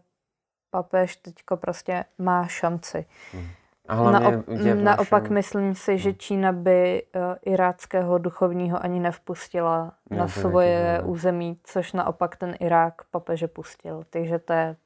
papež 0.71 1.17
teďko 1.17 1.57
prostě 1.57 2.05
má 2.19 2.47
šanci. 2.47 3.07
Hmm. 3.33 3.47
A 3.89 4.11
Naop, 4.11 4.45
naopak 4.75 5.23
našem... 5.23 5.35
myslím 5.35 5.75
si, 5.75 5.99
že 5.99 6.09
hmm. 6.09 6.19
Čína 6.19 6.53
by 6.53 7.03
uh, 7.03 7.23
iráckého 7.43 8.19
duchovního 8.19 8.85
ani 8.85 9.01
nevpustila 9.01 9.93
ne, 10.11 10.17
na 10.17 10.29
svoje 10.29 11.03
území, 11.05 11.59
což 11.65 11.93
naopak 11.93 12.37
ten 12.37 12.55
Irák 12.61 12.95
papeže 13.11 13.49
pustil. 13.49 14.03
Takže 14.11 14.39
to 14.39 14.53
je 14.53 14.77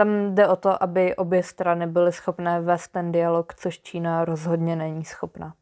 tam 0.00 0.34
jde 0.34 0.48
o 0.48 0.56
to, 0.56 0.82
aby 0.82 1.16
obě 1.16 1.42
strany 1.42 1.86
byly 1.86 2.12
schopné 2.12 2.60
vést 2.60 2.88
ten 2.88 3.12
dialog, 3.12 3.54
což 3.54 3.80
Čína 3.80 4.24
rozhodně 4.24 4.76
není 4.76 5.04
schopna. 5.04 5.54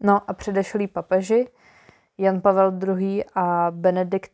No 0.00 0.30
a 0.30 0.32
předešlí 0.32 0.86
papeži 0.86 1.48
Jan 2.18 2.40
Pavel 2.40 2.72
II. 2.98 3.24
a 3.34 3.66
Benedikt 3.70 4.32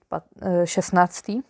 XVI. 0.64 1.38
Eh, 1.38 1.42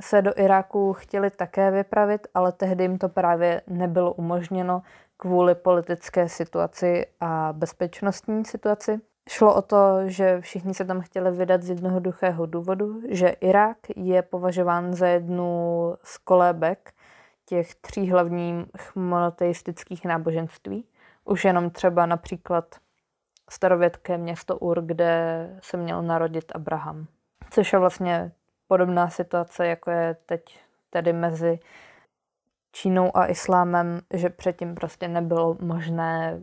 se 0.00 0.22
do 0.22 0.32
Iráku 0.36 0.92
chtěli 0.92 1.30
také 1.30 1.70
vypravit, 1.70 2.26
ale 2.34 2.52
tehdy 2.52 2.84
jim 2.84 2.98
to 2.98 3.08
právě 3.08 3.62
nebylo 3.66 4.12
umožněno 4.12 4.82
kvůli 5.16 5.54
politické 5.54 6.28
situaci 6.28 7.06
a 7.20 7.52
bezpečnostní 7.52 8.44
situaci. 8.44 9.00
Šlo 9.28 9.54
o 9.54 9.62
to, 9.62 9.76
že 10.06 10.40
všichni 10.40 10.74
se 10.74 10.84
tam 10.84 11.00
chtěli 11.00 11.30
vydat 11.30 11.62
z 11.62 11.70
jednoduchého 11.70 12.46
důvodu, 12.46 13.00
že 13.08 13.28
Irák 13.28 13.78
je 13.96 14.22
považován 14.22 14.94
za 14.94 15.06
jednu 15.06 15.94
z 16.02 16.18
kolébek 16.18 16.92
těch 17.50 17.74
tří 17.74 18.10
hlavních 18.10 18.66
monoteistických 18.94 20.04
náboženství. 20.04 20.84
Už 21.24 21.44
jenom 21.44 21.70
třeba 21.70 22.06
například 22.06 22.64
starověké 23.50 24.18
město 24.18 24.58
Ur, 24.58 24.82
kde 24.82 25.46
se 25.62 25.76
měl 25.76 26.02
narodit 26.02 26.52
Abraham. 26.54 27.06
Což 27.50 27.72
je 27.72 27.78
vlastně 27.78 28.32
podobná 28.68 29.10
situace, 29.10 29.66
jako 29.66 29.90
je 29.90 30.16
teď 30.26 30.60
tedy 30.90 31.12
mezi 31.12 31.58
Čínou 32.72 33.16
a 33.16 33.26
islámem, 33.26 34.00
že 34.14 34.30
předtím 34.30 34.74
prostě 34.74 35.08
nebylo 35.08 35.56
možné 35.60 36.40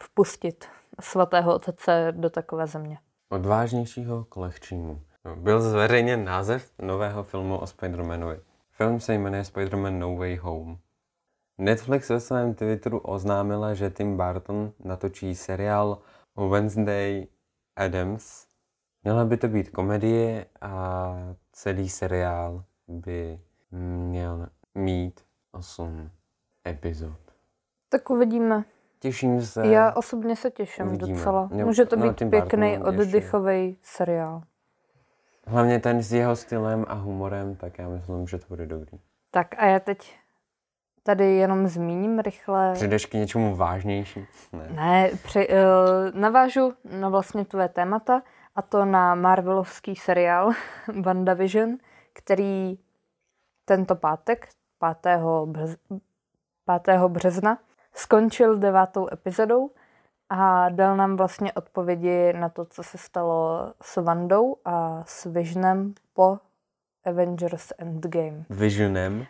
vpustit 0.00 0.68
svatého 1.00 1.54
otce 1.54 2.12
do 2.16 2.30
takové 2.30 2.66
země. 2.66 2.98
Odvážnějšího 3.28 4.24
k 4.24 4.36
lehčímu. 4.36 5.00
Byl 5.36 5.60
zveřejněn 5.60 6.24
název 6.24 6.72
nového 6.78 7.22
filmu 7.22 7.58
o 7.58 7.64
Spider-Manovi. 7.64 8.47
Film 8.82 9.00
se 9.00 9.14
jmenuje 9.14 9.44
Spider-Man 9.44 9.98
No 9.98 10.16
Way 10.16 10.36
Home. 10.36 10.76
Netflix 11.58 12.08
ve 12.08 12.20
svém 12.20 12.54
Twitteru 12.54 12.98
oznámila, 12.98 13.74
že 13.74 13.90
Tim 13.90 14.16
Burton 14.16 14.72
natočí 14.84 15.34
seriál 15.34 15.98
Wednesday 16.50 17.26
Adams. 17.76 18.46
Měla 19.04 19.24
by 19.24 19.36
to 19.36 19.48
být 19.48 19.70
komedie 19.70 20.46
a 20.60 21.14
celý 21.52 21.88
seriál 21.88 22.64
by 22.88 23.40
měl 23.70 24.48
mít 24.74 25.20
8 25.52 26.10
epizod. 26.68 27.20
Tak 27.88 28.10
uvidíme. 28.10 28.64
Těším 28.98 29.42
se. 29.42 29.66
Já 29.66 29.92
osobně 29.92 30.36
se 30.36 30.50
těším 30.50 30.86
Uvidíme. 30.86 31.12
docela. 31.18 31.48
Jo, 31.54 31.66
Může 31.66 31.84
to 31.84 31.96
no, 31.96 32.08
být 32.08 32.30
pěkný 32.30 32.78
oddychový 32.78 33.78
seriál. 33.82 34.42
Hlavně 35.48 35.80
ten 35.80 36.02
s 36.02 36.12
jeho 36.12 36.36
stylem 36.36 36.84
a 36.88 36.94
humorem, 36.94 37.56
tak 37.56 37.78
já 37.78 37.88
myslím, 37.88 38.26
že 38.26 38.38
to 38.38 38.44
bude 38.48 38.66
dobrý. 38.66 38.98
Tak 39.30 39.54
a 39.58 39.66
já 39.66 39.80
teď 39.80 40.18
tady 41.02 41.34
jenom 41.34 41.68
zmíním 41.68 42.18
rychle. 42.18 42.72
Přijdeš 42.72 43.06
k 43.06 43.14
něčemu 43.14 43.56
vážnější? 43.56 44.26
Ne. 44.52 44.68
Ne, 44.70 45.10
při, 45.24 45.48
uh, 45.48 45.54
navážu 46.20 46.72
na 47.00 47.08
vlastně 47.08 47.44
tvé 47.44 47.68
témata 47.68 48.22
a 48.56 48.62
to 48.62 48.84
na 48.84 49.14
Marvelovský 49.14 49.96
seriál 49.96 50.52
WandaVision, 51.02 51.76
který 52.12 52.78
tento 53.64 53.94
pátek, 53.94 54.48
5. 55.02 55.20
Břez, 55.44 55.76
5. 56.84 56.98
března, 57.08 57.58
skončil 57.94 58.58
devátou 58.58 59.08
epizodou 59.12 59.70
a 60.30 60.68
dal 60.68 60.96
nám 60.96 61.16
vlastně 61.16 61.52
odpovědi 61.52 62.32
na 62.32 62.48
to, 62.48 62.64
co 62.64 62.82
se 62.82 62.98
stalo 62.98 63.72
s 63.82 63.96
Wandou 63.96 64.56
a 64.64 65.04
s 65.06 65.24
Visionem 65.24 65.94
po 66.12 66.38
Avengers 67.04 67.72
Endgame. 67.78 68.44
Visionem. 68.50 69.26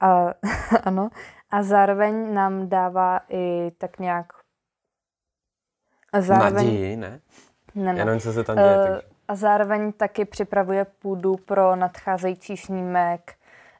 A, 0.00 0.34
ano. 0.84 1.08
A 1.50 1.62
zároveň 1.62 2.34
nám 2.34 2.68
dává 2.68 3.20
i 3.28 3.72
tak 3.78 3.98
nějak... 3.98 4.26
A 6.12 6.20
zároveň, 6.20 6.54
Naději, 6.54 6.96
ne? 6.96 7.20
ne, 7.74 7.92
ne. 7.92 7.98
Já 7.98 8.04
nevím, 8.04 8.20
co 8.20 8.32
se 8.32 8.44
tam 8.44 8.56
děje. 8.56 8.76
Eh, 8.80 8.86
takže. 8.86 9.08
A 9.28 9.34
zároveň 9.34 9.92
taky 9.92 10.24
připravuje 10.24 10.84
půdu 10.84 11.36
pro 11.36 11.76
nadcházející 11.76 12.56
snímek 12.56 13.34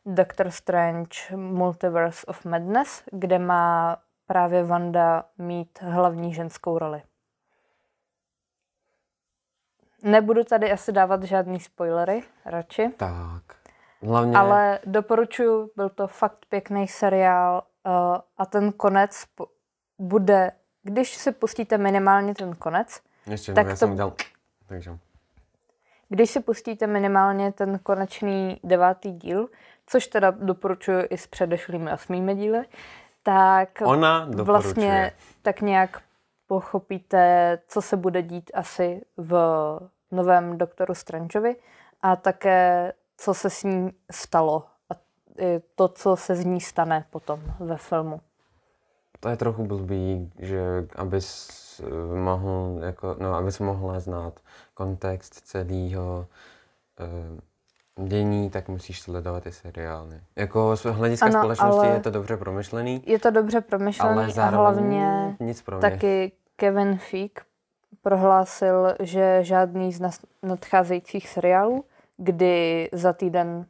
Doctor 0.06 0.50
Strange 0.50 1.36
Multiverse 1.36 2.26
of 2.26 2.44
Madness, 2.44 3.02
kde 3.12 3.38
má 3.38 3.96
právě 4.26 4.64
Wanda 4.64 5.24
mít 5.38 5.78
hlavní 5.82 6.34
ženskou 6.34 6.78
roli. 6.78 7.02
Nebudu 10.02 10.44
tady 10.44 10.72
asi 10.72 10.92
dávat 10.92 11.22
žádný 11.22 11.60
spoilery, 11.60 12.22
radši. 12.44 12.88
Tak. 12.96 13.42
Hlavně, 14.02 14.36
Ale 14.38 14.78
doporučuji, 14.86 15.70
byl 15.76 15.88
to 15.88 16.06
fakt 16.06 16.46
pěkný 16.48 16.88
seriál 16.88 17.62
uh, 17.86 17.92
a 18.38 18.46
ten 18.46 18.72
konec 18.72 19.24
po- 19.34 19.46
bude, 19.98 20.52
když 20.82 21.14
si 21.16 21.32
pustíte 21.32 21.78
minimálně 21.78 22.34
ten 22.34 22.54
konec, 22.56 23.00
ještě 23.30 23.52
tak 23.52 23.64
tak 23.64 23.66
já 23.66 23.72
to- 23.72 23.76
jsem 23.76 23.92
udělal, 23.92 24.12
takže. 24.66 24.98
když 26.08 26.30
si 26.30 26.40
pustíte 26.40 26.86
minimálně 26.86 27.52
ten 27.52 27.78
konečný 27.78 28.60
devátý 28.64 29.12
díl, 29.12 29.48
což 29.86 30.06
teda 30.06 30.30
doporučuji 30.30 31.00
i 31.10 31.18
s 31.18 31.26
předešlými 31.26 31.92
osmými 31.92 32.34
díly, 32.34 32.64
tak 33.26 33.82
Ona 33.84 34.24
doporučuje. 34.24 34.52
vlastně 34.52 35.12
tak 35.42 35.60
nějak 35.60 36.02
pochopíte, 36.46 37.58
co 37.68 37.82
se 37.82 37.96
bude 37.96 38.22
dít 38.22 38.50
asi 38.54 39.02
v 39.16 39.34
novém 40.10 40.58
Doktoru 40.58 40.94
Strangeovi 40.94 41.56
a 42.02 42.16
také, 42.16 42.92
co 43.16 43.34
se 43.34 43.50
s 43.50 43.62
ní 43.64 43.92
stalo 44.10 44.64
a 44.90 44.94
to, 45.74 45.88
co 45.88 46.16
se 46.16 46.36
z 46.36 46.44
ní 46.44 46.60
stane 46.60 47.04
potom 47.10 47.40
ve 47.60 47.76
filmu. 47.76 48.20
To 49.20 49.28
je 49.28 49.36
trochu 49.36 49.64
blbý, 49.64 50.32
že 50.38 50.86
abys 50.96 51.50
eh, 51.80 52.16
mohl, 52.16 52.78
jako, 52.84 53.16
no, 53.18 53.34
abys 53.34 53.58
mohla 53.58 54.00
znát 54.00 54.40
kontext 54.74 55.34
celého 55.34 56.26
uh, 57.00 57.38
dění, 58.04 58.50
tak 58.50 58.68
musíš 58.68 59.00
sledovat 59.00 59.42
ty 59.42 59.52
seriály. 59.52 60.20
Jako 60.36 60.76
z 60.76 60.84
hlediska 60.84 61.26
Ano, 61.26 61.38
společnosti 61.38 61.86
je 61.86 62.00
to 62.00 62.10
dobře 62.10 62.36
promyšlený, 62.36 63.02
Je 63.06 63.18
to 63.18 63.30
dobře 63.30 63.60
promyšlený 63.60 64.34
ale 64.34 64.42
a 64.42 64.46
hlavně 64.46 65.36
nic 65.40 65.62
pro 65.62 65.78
mě. 65.78 65.90
taky 65.90 66.32
Kevin 66.56 66.98
Feige 66.98 67.42
prohlásil, 68.02 68.94
že 69.00 69.38
žádný 69.44 69.92
z 69.92 70.00
nadcházejících 70.42 71.28
seriálů, 71.28 71.84
kdy 72.16 72.88
za 72.92 73.12
týden, 73.12 73.66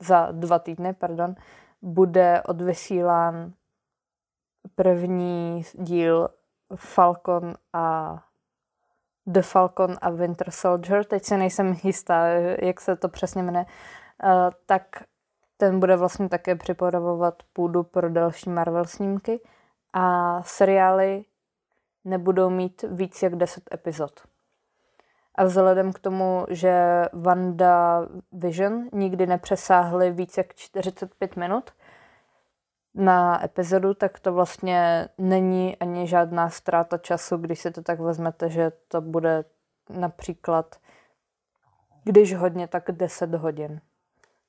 za 0.00 0.28
dva 0.32 0.58
týdny, 0.58 0.92
pardon, 0.92 1.34
bude 1.82 2.42
odvysílán 2.42 3.52
první 4.74 5.62
díl 5.74 6.28
Falcon 6.74 7.54
a 7.72 8.16
The 9.30 9.42
Falcon 9.42 9.96
a 10.00 10.10
Winter 10.10 10.50
Soldier, 10.50 11.04
teď 11.04 11.24
si 11.24 11.36
nejsem 11.36 11.76
jistá, 11.82 12.26
jak 12.62 12.80
se 12.80 12.96
to 12.96 13.08
přesně 13.08 13.42
jmenuje, 13.42 13.66
eh, 14.24 14.50
tak 14.66 14.82
ten 15.56 15.80
bude 15.80 15.96
vlastně 15.96 16.28
také 16.28 16.54
připravovat 16.56 17.42
půdu 17.52 17.82
pro 17.82 18.10
další 18.10 18.50
Marvel 18.50 18.84
snímky 18.84 19.40
a 19.92 20.42
seriály 20.42 21.24
nebudou 22.04 22.50
mít 22.50 22.84
víc 22.88 23.22
jak 23.22 23.36
10 23.36 23.74
epizod. 23.74 24.20
A 25.34 25.44
vzhledem 25.44 25.92
k 25.92 25.98
tomu, 25.98 26.46
že 26.48 27.04
Wanda 27.12 28.06
Vision 28.32 28.88
nikdy 28.92 29.26
nepřesáhly 29.26 30.10
víc 30.10 30.36
jak 30.36 30.54
45 30.54 31.36
minut 31.36 31.70
na 32.94 33.44
epizodu, 33.44 33.94
tak 33.94 34.20
to 34.20 34.32
vlastně 34.32 35.08
není 35.18 35.76
ani 35.76 36.06
žádná 36.06 36.50
ztráta 36.50 36.98
času, 36.98 37.36
když 37.36 37.60
si 37.60 37.70
to 37.70 37.82
tak 37.82 38.00
vezmete, 38.00 38.50
že 38.50 38.72
to 38.88 39.00
bude 39.00 39.44
například, 39.90 40.76
když 42.04 42.34
hodně, 42.34 42.68
tak 42.68 42.92
10 42.92 43.34
hodin. 43.34 43.80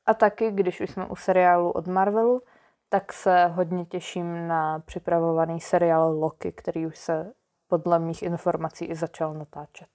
A 0.05 0.13
taky, 0.13 0.51
když 0.51 0.81
už 0.81 0.89
jsme 0.89 1.05
u 1.05 1.15
seriálu 1.15 1.71
od 1.71 1.87
Marvelu, 1.87 2.41
tak 2.89 3.13
se 3.13 3.45
hodně 3.45 3.85
těším 3.85 4.47
na 4.47 4.79
připravovaný 4.79 5.59
seriál 5.59 6.19
Loki, 6.19 6.51
který 6.51 6.85
už 6.85 6.97
se 6.97 7.33
podle 7.67 7.99
mých 7.99 8.23
informací 8.23 8.85
i 8.85 8.95
začal 8.95 9.33
natáčet. 9.33 9.89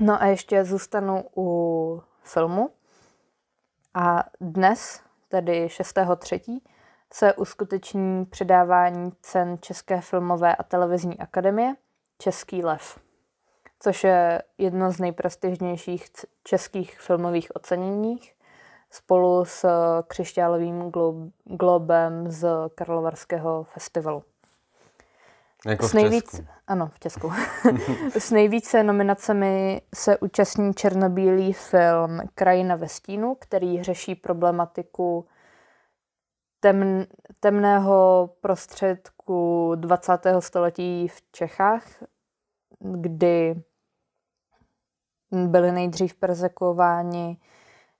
No 0.00 0.22
a 0.22 0.26
ještě 0.26 0.64
zůstanu 0.64 1.24
u 1.36 2.02
filmu. 2.22 2.70
A 3.94 4.24
dnes, 4.40 5.02
tedy 5.30 5.66
6.3., 5.66 6.60
se 7.12 7.34
uskuteční 7.34 8.24
předávání 8.26 9.12
cen 9.22 9.58
České 9.60 10.00
filmové 10.00 10.56
a 10.56 10.62
televizní 10.62 11.18
akademie 11.18 11.74
Český 12.18 12.64
lev, 12.64 12.98
což 13.80 14.04
je 14.04 14.42
jedno 14.58 14.92
z 14.92 14.98
nejprestižnějších 14.98 16.06
českých 16.44 17.00
filmových 17.00 17.56
oceněních 17.56 18.34
spolu 18.90 19.44
s 19.44 19.66
křišťálovým 20.06 20.82
glo- 20.82 21.30
globem 21.44 22.30
z 22.30 22.48
Karlovarského 22.74 23.64
festivalu. 23.64 24.22
Jako 25.66 25.86
v 25.86 25.90
s 25.90 25.92
nejvíc, 25.92 26.30
Česku. 26.30 26.46
ano, 26.66 26.90
v 26.94 27.00
Česku. 27.00 27.32
s 28.18 28.30
nejvíce 28.30 28.82
nominacemi 28.82 29.82
se 29.94 30.18
účastní 30.18 30.74
černobílý 30.74 31.52
film 31.52 32.20
Krajina 32.34 32.76
ve 32.76 32.88
stínu, 32.88 33.34
který 33.34 33.82
řeší 33.82 34.14
problematiku 34.14 35.26
temn, 36.60 37.04
temného 37.40 38.30
prostředku 38.40 39.72
20. 39.74 40.12
století 40.38 41.08
v 41.08 41.22
Čechách, 41.32 41.84
kdy 42.80 43.62
byli 45.30 45.72
nejdřív 45.72 46.14
persekuováni 46.14 47.38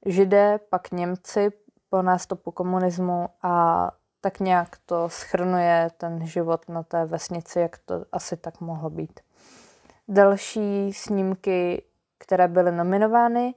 židé, 0.07 0.59
pak 0.71 0.91
Němci 0.91 1.51
po 1.89 2.03
nástupu 2.03 2.51
komunismu 2.51 3.29
a 3.43 3.87
tak 4.21 4.41
nějak 4.41 4.77
to 4.87 5.09
schrnuje 5.09 5.91
ten 5.97 6.27
život 6.27 6.69
na 6.69 6.83
té 6.83 7.05
vesnici, 7.05 7.61
jak 7.61 7.79
to 7.79 8.05
asi 8.13 8.37
tak 8.37 8.61
mohlo 8.61 8.91
být. 8.91 9.21
Další 10.09 10.93
snímky, 10.93 11.83
které 12.19 12.49
byly 12.49 12.73
nominovány 12.73 13.55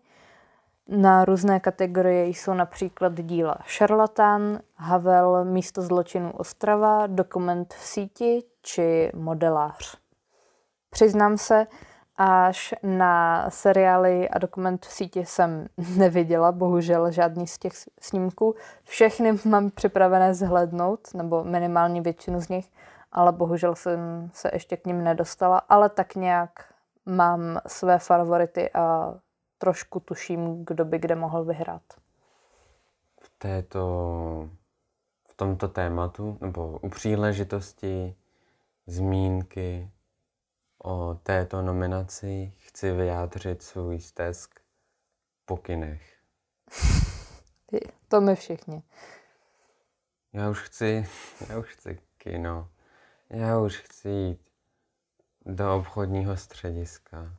na 0.87 1.25
různé 1.25 1.59
kategorie, 1.59 2.27
jsou 2.27 2.53
například 2.53 3.13
díla 3.21 3.57
Šarlatán, 3.65 4.59
Havel, 4.75 5.45
Místo 5.45 5.81
zločinu 5.81 6.31
Ostrava, 6.31 7.07
Dokument 7.07 7.73
v 7.73 7.85
síti 7.85 8.43
či 8.61 9.11
Modelář. 9.15 9.97
Přiznám 10.89 11.37
se, 11.37 11.67
až 12.17 12.73
na 12.83 13.45
seriály 13.49 14.29
a 14.29 14.37
dokument 14.37 14.85
v 14.85 14.93
síti 14.93 15.25
jsem 15.25 15.67
neviděla, 15.97 16.51
bohužel 16.51 17.11
žádný 17.11 17.47
z 17.47 17.57
těch 17.57 17.73
snímků. 18.01 18.55
Všechny 18.83 19.31
mám 19.45 19.69
připravené 19.69 20.33
zhlednout, 20.33 21.13
nebo 21.13 21.43
minimálně 21.43 22.01
většinu 22.01 22.41
z 22.41 22.49
nich, 22.49 22.71
ale 23.11 23.31
bohužel 23.31 23.75
jsem 23.75 24.29
se 24.33 24.49
ještě 24.53 24.77
k 24.77 24.85
ním 24.85 25.03
nedostala, 25.03 25.57
ale 25.57 25.89
tak 25.89 26.15
nějak 26.15 26.73
mám 27.05 27.59
své 27.67 27.99
favority 27.99 28.71
a 28.71 29.13
trošku 29.57 29.99
tuším, 29.99 30.65
kdo 30.65 30.85
by 30.85 30.99
kde 30.99 31.15
mohl 31.15 31.43
vyhrát. 31.43 31.81
v 33.21 33.29
této, 33.37 34.49
v 35.29 35.33
tomto 35.35 35.67
tématu, 35.67 36.37
nebo 36.41 36.79
u 36.81 36.89
příležitosti 36.89 38.15
zmínky 38.87 39.91
o 40.83 41.19
této 41.23 41.61
nominaci 41.61 42.53
chci 42.57 42.91
vyjádřit 42.91 43.61
svůj 43.61 43.99
stesk 43.99 44.59
po 45.45 45.57
kinech. 45.57 46.19
To 48.07 48.21
my 48.21 48.35
všichni. 48.35 48.83
Já 50.33 50.49
už 50.49 50.61
chci, 50.61 51.07
já 51.49 51.59
už 51.59 51.67
chci 51.67 51.99
kino. 52.17 52.69
Já 53.29 53.59
už 53.59 53.77
chci 53.77 54.09
jít 54.09 54.41
do 55.45 55.75
obchodního 55.75 56.37
střediska 56.37 57.37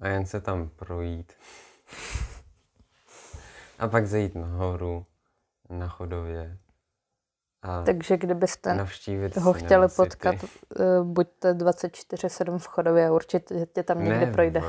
a 0.00 0.08
jen 0.08 0.26
se 0.26 0.40
tam 0.40 0.68
projít. 0.68 1.32
A 3.78 3.88
pak 3.88 4.06
zajít 4.06 4.34
nahoru, 4.34 5.06
na 5.70 5.88
chodově. 5.88 6.58
A 7.62 7.82
Takže 7.82 8.16
kdybyste 8.16 8.86
ho 9.40 9.52
chtěli 9.52 9.88
City. 9.88 9.96
potkat, 9.96 10.34
eh, 10.44 10.84
buďte 11.02 11.54
24-7 11.54 12.58
v 12.58 12.66
chodově, 12.66 13.10
určitě 13.10 13.66
tě 13.66 13.82
tam 13.82 13.98
někde 14.04 14.26
Ne, 14.26 14.32
projde. 14.32 14.62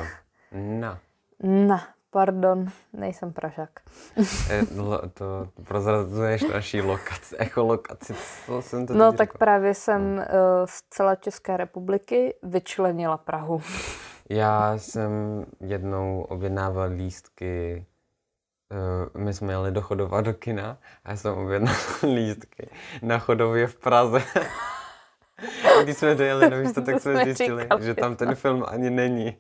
Na. 0.52 1.00
Na, 1.44 1.88
pardon, 2.12 2.66
nejsem 2.94 3.34
Pražák. 3.34 3.70
E, 4.50 4.62
lo- 4.76 5.10
to 5.14 5.48
prozrazuješ 5.64 6.42
naší 6.44 6.82
lokaci, 6.82 7.36
echolokaci. 7.38 8.16
Co 8.46 8.62
jsem 8.62 8.88
to 8.88 8.94
No 8.94 9.12
tak 9.12 9.30
řekl? 9.30 9.38
právě 9.38 9.74
jsem 9.74 10.02
uh, 10.18 10.24
z 10.66 10.82
celé 10.90 11.18
České 11.18 11.58
republiky 11.58 12.36
vyčlenila 12.44 13.18
Prahu. 13.18 13.62
Já 14.30 14.78
jsem 14.78 15.12
jednou 15.60 16.22
objednával 16.22 16.90
lístky, 16.90 17.86
eh, 17.88 17.91
my 19.18 19.34
jsme 19.34 19.54
jeli 19.54 19.72
do 19.72 19.82
Chodova 19.82 20.22
do 20.22 20.34
kina 20.34 20.78
a 21.06 21.12
já 21.12 21.18
jsem 21.18 21.34
objednal 21.34 21.76
lístky 22.16 22.70
na 23.02 23.20
Chodově 23.20 23.68
v 23.68 23.76
Praze. 23.76 24.24
Když 25.84 25.98
jsme 25.98 26.16
dojeli 26.16 26.50
na 26.50 26.58
místo, 26.58 26.82
tak 26.82 27.00
jsme 27.02 27.24
zjistili, 27.24 27.64
říkali, 27.64 27.84
že 27.86 27.94
tam 27.94 28.16
ten 28.16 28.36
film 28.36 28.66
ani 28.68 28.90
není. 28.90 29.38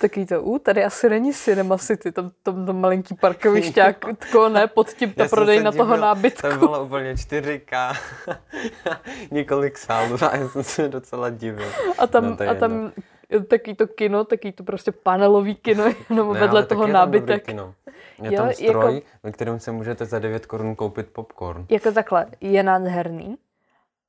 Taký 0.00 0.26
to, 0.26 0.42
u, 0.42 0.58
tady 0.58 0.84
asi 0.84 1.08
není 1.08 1.32
Cinema 1.32 1.78
City, 1.78 2.12
tam, 2.12 2.30
tam, 2.42 2.66
tam 2.66 2.80
malinký 2.80 3.14
parkovišťák, 3.14 3.96
tako 4.18 4.48
ne, 4.48 4.66
pod 4.66 4.92
tím 4.92 5.12
ta 5.12 5.28
prodej 5.28 5.62
na 5.62 5.72
toho 5.72 5.96
nábytku. 5.96 6.48
Tam 6.48 6.58
bylo 6.58 6.84
úplně 6.84 7.14
4K, 7.14 7.96
několik 9.30 9.78
sálů 9.78 10.16
a 10.30 10.36
já 10.36 10.48
jsem 10.48 10.62
se 10.62 10.88
docela 10.88 11.30
divil. 11.30 11.68
A 11.98 12.06
tam, 12.06 12.36
No, 12.40 12.50
a 12.50 12.54
tam 12.54 12.92
taký 13.48 13.74
to 13.74 13.86
kino, 13.86 14.24
taký 14.24 14.52
to 14.52 14.64
prostě 14.64 14.92
panelový 14.92 15.54
kino, 15.54 15.84
jenom 16.10 16.32
Ne, 16.34 16.40
vedle 16.40 16.66
toho 16.66 16.86
je 16.86 16.92
nábytek. 16.92 17.46
kino. 17.46 17.74
Je 18.22 18.32
Jo, 18.34 18.36
tam 18.36 18.46
jako- 18.46 18.54
stroj, 18.80 19.02
ve 19.22 19.32
kterém 19.32 19.60
se 19.60 19.72
můžete 19.72 20.04
za 20.04 20.18
9 20.18 20.46
korun 20.46 20.76
koupit 20.76 21.10
popcorn. 21.12 21.66
Jako 21.70 21.92
takhle, 21.92 22.26
je 22.40 22.62
nádherný. 22.62 23.38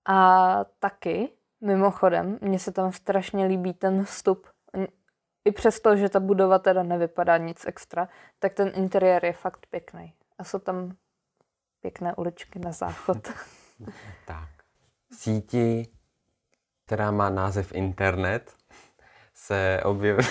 A 0.05 0.65
taky, 0.79 1.29
mimochodem, 1.61 2.37
mně 2.41 2.59
se 2.59 2.71
tam 2.71 2.91
strašně 2.91 3.45
líbí 3.45 3.73
ten 3.73 4.03
vstup. 4.05 4.47
I 5.45 5.51
přesto, 5.51 5.95
že 5.95 6.09
ta 6.09 6.19
budova 6.19 6.59
teda 6.59 6.83
nevypadá 6.83 7.37
nic 7.37 7.65
extra, 7.65 8.09
tak 8.39 8.53
ten 8.53 8.71
interiér 8.75 9.25
je 9.25 9.33
fakt 9.33 9.65
pěkný. 9.69 10.13
A 10.37 10.43
jsou 10.43 10.59
tam 10.59 10.95
pěkné 11.81 12.15
uličky 12.15 12.59
na 12.59 12.71
záchod. 12.71 13.17
Tak. 14.27 14.49
V 15.11 15.15
síti, 15.15 15.87
která 16.85 17.11
má 17.11 17.29
název 17.29 17.71
internet, 17.75 18.53
se 19.41 19.81
objevil, 19.83 20.25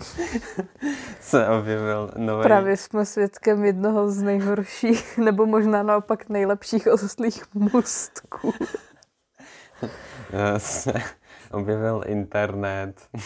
se 1.20 1.48
objevil 1.48 2.10
nový... 2.16 2.42
Právě 2.42 2.76
jsme 2.76 3.06
svědkem 3.06 3.64
jednoho 3.64 4.10
z 4.10 4.22
nejhorších, 4.22 5.18
nebo 5.18 5.46
možná 5.46 5.82
naopak 5.82 6.28
nejlepších 6.28 6.86
oslých 6.86 7.54
můstků. 7.54 8.54
eh, 10.32 10.58
se 10.60 10.92
objevil 11.50 12.04
internet. 12.06 13.08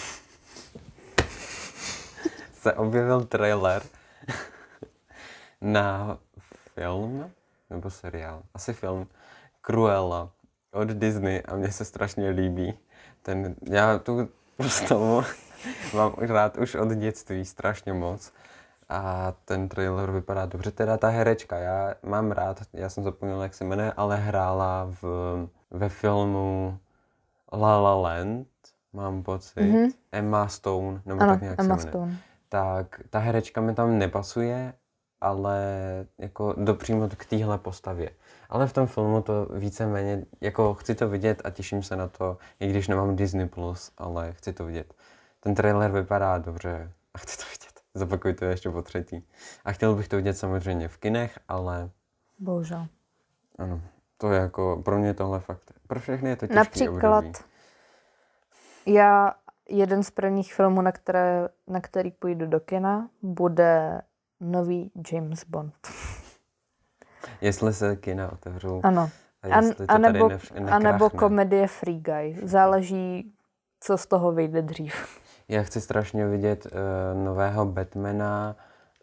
se 2.52 2.72
objevil 2.72 3.24
trailer 3.24 3.82
na 5.60 6.18
film, 6.74 7.30
nebo 7.70 7.90
seriál, 7.90 8.42
asi 8.54 8.72
film, 8.72 9.08
Cruella 9.66 10.30
od 10.72 10.88
Disney 10.88 11.42
a 11.48 11.56
mně 11.56 11.72
se 11.72 11.84
strašně 11.84 12.30
líbí. 12.30 12.78
Ten, 13.22 13.54
já 13.70 13.98
tu 13.98 14.28
postavu 14.62 15.22
mám 15.94 16.12
rád 16.18 16.56
už 16.56 16.74
od 16.74 16.88
dětství 16.88 17.44
strašně 17.44 17.92
moc 17.92 18.32
a 18.88 19.32
ten 19.44 19.68
trailer 19.68 20.10
vypadá 20.10 20.46
dobře. 20.46 20.70
Teda 20.70 20.96
ta 20.96 21.08
herečka, 21.08 21.56
já 21.56 21.94
mám 22.02 22.30
rád, 22.32 22.62
já 22.72 22.88
jsem 22.88 23.04
zapomněl, 23.04 23.42
jak 23.42 23.54
se 23.54 23.64
jmenuje, 23.64 23.92
ale 23.96 24.16
hrála 24.16 24.88
v, 25.02 25.04
ve 25.70 25.88
filmu 25.88 26.78
La 27.52 27.78
La 27.80 27.94
Land, 27.94 28.46
mám 28.92 29.22
pocit, 29.22 29.60
Mhm. 29.60 29.88
Emma 30.12 30.48
Stone, 30.48 31.00
nebo 31.06 31.22
Ano, 31.22 31.32
tak 31.32 31.42
nějak 31.42 31.60
Emma 31.60 31.76
se 31.78 31.86
jmenuje 31.86 31.90
Stone. 31.92 32.16
tak 32.48 33.00
ta 33.10 33.18
herečka 33.18 33.60
mi 33.60 33.74
tam 33.74 33.98
nepasuje, 33.98 34.72
ale 35.20 35.56
jako 36.18 36.54
dopřímo 36.58 37.08
k 37.16 37.24
téhle 37.24 37.58
postavě. 37.58 38.10
Ale 38.48 38.66
v 38.66 38.72
tom 38.72 38.86
filmu 38.86 39.22
to 39.22 39.46
víceméně, 39.54 40.24
jako 40.40 40.74
chci 40.74 40.94
to 40.94 41.08
vidět 41.08 41.42
a 41.44 41.50
těším 41.50 41.82
se 41.82 41.96
na 41.96 42.08
to, 42.08 42.38
i 42.60 42.68
když 42.68 42.88
nemám 42.88 43.16
Disney+, 43.16 43.46
Plus, 43.46 43.92
ale 43.98 44.32
chci 44.32 44.52
to 44.52 44.64
vidět. 44.64 44.94
Ten 45.40 45.54
trailer 45.54 45.90
vypadá 45.92 46.38
dobře 46.38 46.92
a 47.14 47.18
chci 47.18 47.38
to 47.38 47.44
vidět. 47.44 47.80
Zopakuj 47.94 48.34
to 48.34 48.44
ještě 48.44 48.70
po 48.70 48.82
třetí. 48.82 49.26
A 49.64 49.72
chtěl 49.72 49.94
bych 49.94 50.08
to 50.08 50.16
vidět 50.16 50.34
samozřejmě 50.34 50.88
v 50.88 50.96
kinech, 50.96 51.38
ale 51.48 51.90
Bohužel. 52.38 52.86
ano, 53.58 53.80
to 54.16 54.32
je 54.32 54.40
jako, 54.40 54.82
pro 54.84 54.98
mě 54.98 55.14
tohle 55.14 55.40
fakt, 55.40 55.72
pro 55.86 56.00
všechny 56.00 56.30
je 56.30 56.36
to 56.36 56.46
těžký 56.46 56.56
Například 56.56 57.18
období. 57.18 57.38
já, 58.86 59.34
jeden 59.68 60.02
z 60.02 60.10
prvních 60.10 60.54
filmů, 60.54 60.82
na, 60.82 60.92
které, 60.92 61.48
na 61.66 61.80
který 61.80 62.10
půjdu 62.10 62.46
do 62.46 62.60
kina, 62.60 63.08
bude 63.22 64.02
nový 64.40 64.90
James 65.12 65.44
Bond. 65.44 65.74
Jestli 67.40 67.74
se 67.74 67.96
kina 67.96 68.32
otevřou 68.32 68.80
Ano. 68.84 69.10
a 69.42 69.54
A, 69.54 69.56
jestli 69.56 69.86
to 69.86 69.92
a, 69.92 69.98
tady 69.98 70.20
nebo, 70.78 71.10
komedie 71.10 71.66
Free 71.66 72.00
Guy. 72.00 72.36
Záleží, 72.42 73.32
co 73.80 73.98
z 73.98 74.06
toho 74.06 74.32
vyjde 74.32 74.62
dřív. 74.62 75.18
Já 75.48 75.62
chci 75.62 75.80
strašně 75.80 76.26
vidět 76.26 76.66
uh, 76.66 77.24
nového 77.24 77.64
Batmana 77.66 78.56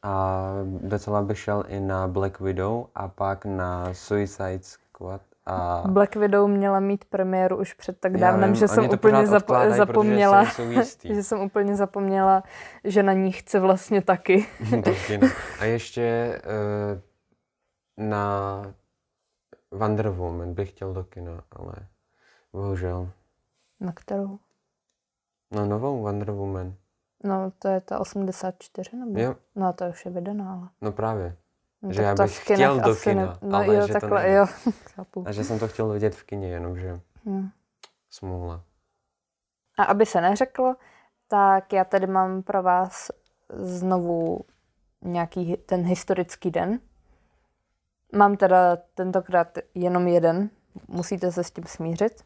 a 0.03 0.43
docela 0.65 1.21
bych 1.21 1.39
šel 1.39 1.63
i 1.67 1.79
na 1.79 2.07
Black 2.07 2.39
Widow 2.39 2.85
a 2.95 3.07
pak 3.07 3.45
na 3.45 3.89
Suicide 3.93 4.59
Squad 4.61 5.21
a 5.45 5.83
Black 5.87 6.15
Widow 6.15 6.49
měla 6.49 6.79
mít 6.79 7.05
premiéru 7.05 7.57
už 7.57 7.73
před 7.73 7.99
tak 7.99 8.17
dávnem, 8.17 8.49
vím, 8.49 8.55
že 8.55 8.67
jsem 8.67 8.89
úplně 8.89 9.23
zapo- 9.23 9.69
zapomněla, 9.75 10.45
že 11.03 11.23
jsem 11.23 11.39
úplně 11.41 11.75
zapomněla, 11.75 12.43
že 12.83 13.03
na 13.03 13.13
ní 13.13 13.31
chci 13.31 13.59
vlastně 13.59 14.01
taky. 14.01 14.45
A 15.59 15.65
ještě 15.65 16.35
uh, 16.93 17.01
na 17.97 18.61
Wonder 19.71 20.09
Woman 20.09 20.53
bych 20.53 20.69
chtěl 20.69 20.93
do 20.93 21.03
kina, 21.03 21.43
ale 21.51 21.73
bohužel. 22.53 23.09
Na 23.79 23.91
kterou? 23.91 24.39
No 25.51 25.65
novou 25.65 26.01
Wonder 26.01 26.31
Woman. 26.31 26.73
No, 27.23 27.51
to 27.59 27.67
je 27.67 27.81
ta 27.81 27.99
84, 27.99 28.97
nebo? 28.97 29.19
Jo, 29.19 29.35
No, 29.55 29.73
to 29.73 29.85
už 29.85 30.05
je 30.05 30.11
vydaná, 30.11 30.53
ale... 30.53 30.69
no 30.81 30.91
právě. 30.91 31.37
No, 31.81 31.93
Že 31.93 32.01
já 32.01 32.15
to 32.15 32.23
bych 32.23 32.43
chtěl 32.43 32.79
do 32.79 32.95
kina, 32.95 33.37
no, 33.41 33.57
ale 33.57 33.75
jo, 33.75 33.81
že 33.87 33.93
to 33.93 33.99
takhle, 33.99 34.21
nejde. 34.21 34.37
jo. 34.37 34.45
A 35.25 35.31
že 35.31 35.43
jsem 35.43 35.59
to 35.59 35.67
chtěl 35.67 35.89
vidět 35.89 36.15
v 36.15 36.23
kině, 36.23 36.47
jenomže 36.49 36.99
Hm. 37.25 37.49
smůla. 38.09 38.61
A 39.77 39.83
aby 39.83 40.05
se 40.05 40.21
neřeklo, 40.21 40.75
tak 41.27 41.73
já 41.73 41.83
tady 41.83 42.07
mám 42.07 42.43
pro 42.43 42.63
vás 42.63 43.11
znovu 43.49 44.39
nějaký 45.01 45.57
ten 45.57 45.83
historický 45.83 46.51
den. 46.51 46.79
Mám 48.13 48.37
teda 48.37 48.77
tentokrát 48.95 49.57
jenom 49.75 50.07
jeden, 50.07 50.49
musíte 50.87 51.31
se 51.31 51.43
s 51.43 51.51
tím 51.51 51.63
smířit. 51.67 52.23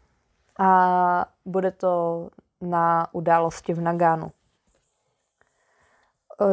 A 0.59 1.25
bude 1.45 1.71
to 1.71 2.27
na 2.61 3.07
události 3.13 3.73
v 3.73 3.81
Nagánu. 3.81 4.31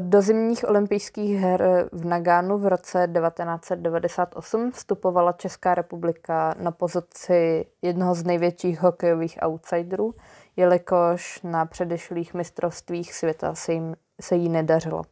Do 0.01 0.23
zimních 0.23 0.69
olympijských 0.69 1.41
her 1.41 1.89
v 1.93 2.05
Nagánu 2.05 2.59
v 2.59 2.67
roce 2.67 3.09
1998 3.21 4.73
vstupovala 4.73 5.33
Česká 5.33 5.75
republika 5.75 6.55
na 6.59 6.71
pozici 6.71 7.67
jednoho 7.83 8.15
z 8.15 8.25
největších 8.25 8.81
hokejových 8.81 9.39
outsiderů, 9.43 10.15
jelikož 10.57 11.43
na 11.43 11.67
předešlých 11.67 12.35
mistrovstvích 12.35 13.15
světa 13.15 13.55
se, 13.55 13.73
jim, 13.73 13.97
se 14.21 14.37
jí 14.37 14.49
nedařilo. 14.49 15.03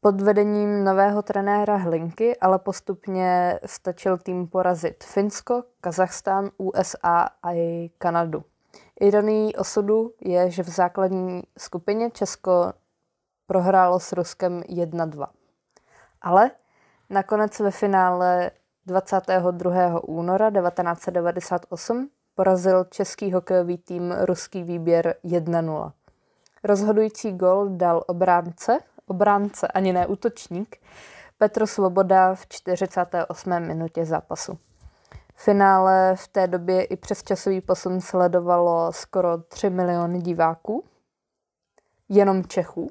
Pod 0.00 0.20
vedením 0.20 0.84
nového 0.84 1.22
trenéra 1.22 1.76
Hlinky 1.76 2.36
ale 2.36 2.58
postupně 2.58 3.60
stačil 3.66 4.18
tým 4.18 4.46
porazit 4.46 5.04
Finsko, 5.04 5.62
Kazachstán, 5.80 6.50
USA 6.58 7.28
a 7.42 7.52
i 7.52 7.90
Kanadu. 7.98 8.44
Ironií 9.00 9.56
osudu 9.56 10.12
je, 10.20 10.50
že 10.50 10.62
v 10.62 10.68
základní 10.68 11.42
skupině 11.58 12.10
Česko 12.10 12.72
prohrálo 13.46 14.00
s 14.00 14.12
Ruskem 14.12 14.60
1-2. 14.60 15.26
Ale 16.22 16.50
nakonec 17.10 17.60
ve 17.60 17.70
finále 17.70 18.50
22. 18.86 20.04
února 20.04 20.50
1998 20.50 22.08
porazil 22.34 22.84
český 22.84 23.32
hokejový 23.32 23.78
tým 23.78 24.14
ruský 24.20 24.62
výběr 24.62 25.14
1-0. 25.24 25.92
Rozhodující 26.64 27.32
gol 27.32 27.68
dal 27.68 28.04
obránce, 28.06 28.78
obránce 29.06 29.68
ani 29.68 29.92
ne 29.92 30.06
útočník, 30.06 30.76
Petr 31.38 31.66
Svoboda 31.66 32.34
v 32.34 32.46
48. 32.48 33.60
minutě 33.60 34.04
zápasu. 34.04 34.58
Finále 35.34 36.16
v 36.16 36.28
té 36.28 36.46
době 36.46 36.84
i 36.84 36.96
přes 36.96 37.22
časový 37.22 37.60
posun 37.60 38.00
sledovalo 38.00 38.92
skoro 38.92 39.38
3 39.38 39.70
miliony 39.70 40.18
diváků, 40.20 40.84
jenom 42.08 42.44
Čechů. 42.44 42.90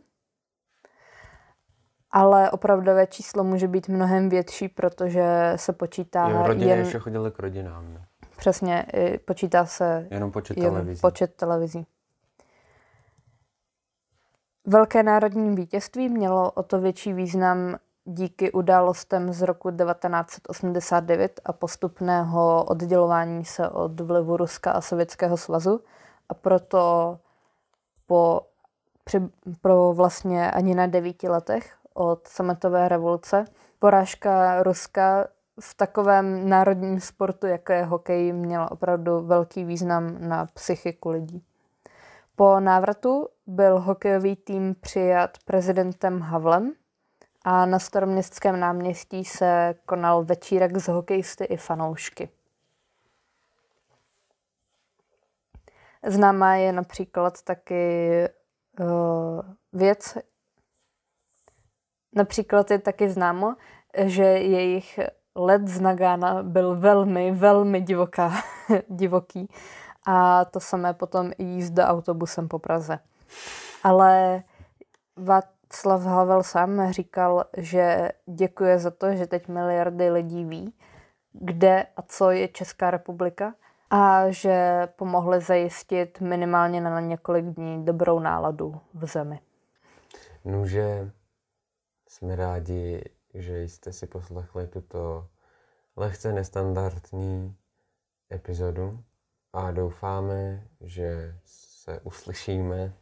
Ale 2.12 2.52
opravdové 2.52 3.08
číslo 3.08 3.44
může 3.44 3.68
být 3.68 3.88
mnohem 3.90 4.30
větší, 4.30 4.68
protože 4.70 5.54
se 5.56 5.74
počítá 5.74 6.30
Jo, 6.30 6.44
rodiny 6.48 6.70
jen... 6.70 6.80
ještě 6.80 7.00
chodily 7.00 7.32
k 7.32 7.40
rodinám. 7.40 7.94
Ne? 7.94 8.06
Přesně, 8.38 8.86
počítá 9.26 9.66
se 9.66 10.08
Jenom 10.12 10.32
počet 10.32 10.58
jen 10.58 10.66
televizí. 10.70 11.02
počet 11.02 11.36
televizí. 11.36 11.88
Velké 14.68 15.04
národní 15.04 15.56
vítězství 15.56 16.10
mělo 16.10 16.52
o 16.52 16.64
to 16.64 16.80
větší 16.80 17.14
význam 17.14 17.76
díky 18.06 18.52
událostem 18.52 19.34
z 19.34 19.42
roku 19.42 19.72
1989 19.72 21.42
a 21.46 21.54
postupného 21.54 22.64
oddělování 22.64 23.46
se 23.46 23.70
od 23.70 24.00
vlivu 24.00 24.38
Ruska 24.38 24.72
a 24.72 24.82
Sovětského 24.82 25.38
svazu 25.38 25.82
a 26.30 26.34
proto 26.34 27.18
po, 28.06 28.42
při, 29.04 29.22
pro 29.62 29.94
vlastně 29.94 30.52
ani 30.52 30.76
na 30.76 30.88
devíti 30.88 31.30
letech 31.30 31.76
od 31.94 32.28
sametové 32.28 32.90
revoluce 32.90 33.46
porážka 33.80 34.64
Ruska 34.64 35.28
v 35.60 35.74
takovém 35.74 36.50
národním 36.50 37.00
sportu, 37.00 37.48
jako 37.48 37.72
je 37.74 37.84
hokej, 37.84 38.34
měla 38.34 38.72
opravdu 38.72 39.22
velký 39.22 39.66
význam 39.66 40.18
na 40.20 40.46
psychiku 40.46 41.10
lidí. 41.10 41.44
Po 42.36 42.60
návratu 42.60 43.28
byl 43.48 43.80
hokejový 43.80 44.36
tým 44.36 44.76
přijat 44.76 45.38
prezidentem 45.46 46.20
Havlem 46.20 46.74
a 47.44 47.66
na 47.66 47.80
staroměstském 47.80 48.60
náměstí 48.60 49.26
se 49.26 49.76
konal 49.86 50.24
večírek 50.24 50.78
z 50.78 50.88
hokejisty 50.88 51.44
i 51.44 51.58
fanoušky. 51.58 52.30
Známá 56.08 56.56
je 56.56 56.72
například 56.72 57.42
taky 57.42 58.10
uh, 58.80 59.42
věc, 59.74 60.18
například 62.16 62.72
je 62.72 62.80
taky 62.80 63.10
známo, 63.10 63.56
že 63.98 64.24
jejich 64.24 65.00
let 65.36 65.68
z 65.68 65.82
Nagana 65.82 66.44
byl 66.44 66.76
velmi, 66.76 67.32
velmi 67.32 67.82
divoká, 67.82 68.32
divoký 68.90 69.50
a 70.06 70.46
to 70.46 70.60
samé 70.60 70.94
potom 70.94 71.32
i 71.38 71.44
jízda 71.44 71.88
autobusem 71.88 72.48
po 72.48 72.60
Praze. 72.60 73.00
Ale 73.84 74.44
Václav 75.18 76.04
Havel 76.04 76.44
sám 76.44 76.92
říkal, 76.92 77.46
že 77.58 78.10
děkuje 78.26 78.80
za 78.80 78.92
to, 78.92 79.16
že 79.16 79.28
teď 79.28 79.48
miliardy 79.48 80.10
lidí 80.10 80.46
ví, 80.46 80.74
kde 81.34 81.86
a 81.98 82.02
co 82.02 82.32
je 82.32 82.48
Česká 82.48 82.92
republika 82.92 83.56
a 83.90 84.30
že 84.30 84.88
pomohli 84.96 85.42
zajistit 85.42 86.22
minimálně 86.22 86.82
na 86.82 87.00
několik 87.00 87.46
dní 87.46 87.86
dobrou 87.86 88.20
náladu 88.20 88.82
v 88.94 89.06
zemi. 89.06 89.40
Nuže, 90.46 91.12
jsme 92.08 92.36
rádi, 92.36 93.04
že 93.34 93.62
jste 93.62 93.94
si 93.94 94.08
poslechli 94.08 94.68
tuto 94.68 95.28
lehce 95.96 96.34
nestandardní 96.34 97.56
epizodu 98.32 99.04
a 99.54 99.72
doufáme, 99.72 100.68
že 100.82 101.36
se 101.46 102.00
uslyšíme 102.00 102.94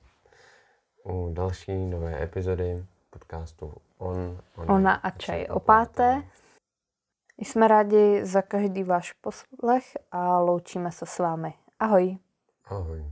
u 1.03 1.33
další 1.33 1.85
nové 1.85 2.23
epizody 2.23 2.85
podcastu 3.09 3.73
On, 3.97 4.39
Ona, 4.55 4.73
Ona 4.73 4.93
a 4.93 5.09
čaj 5.09 5.47
o 5.49 5.59
páté. 5.59 6.23
Jsme 7.37 7.67
rádi 7.67 8.25
za 8.25 8.41
každý 8.41 8.83
váš 8.83 9.13
poslech 9.13 9.97
a 10.11 10.39
loučíme 10.39 10.91
se 10.91 11.05
s 11.05 11.19
vámi. 11.19 11.53
Ahoj. 11.79 12.17
Ahoj. 12.65 13.05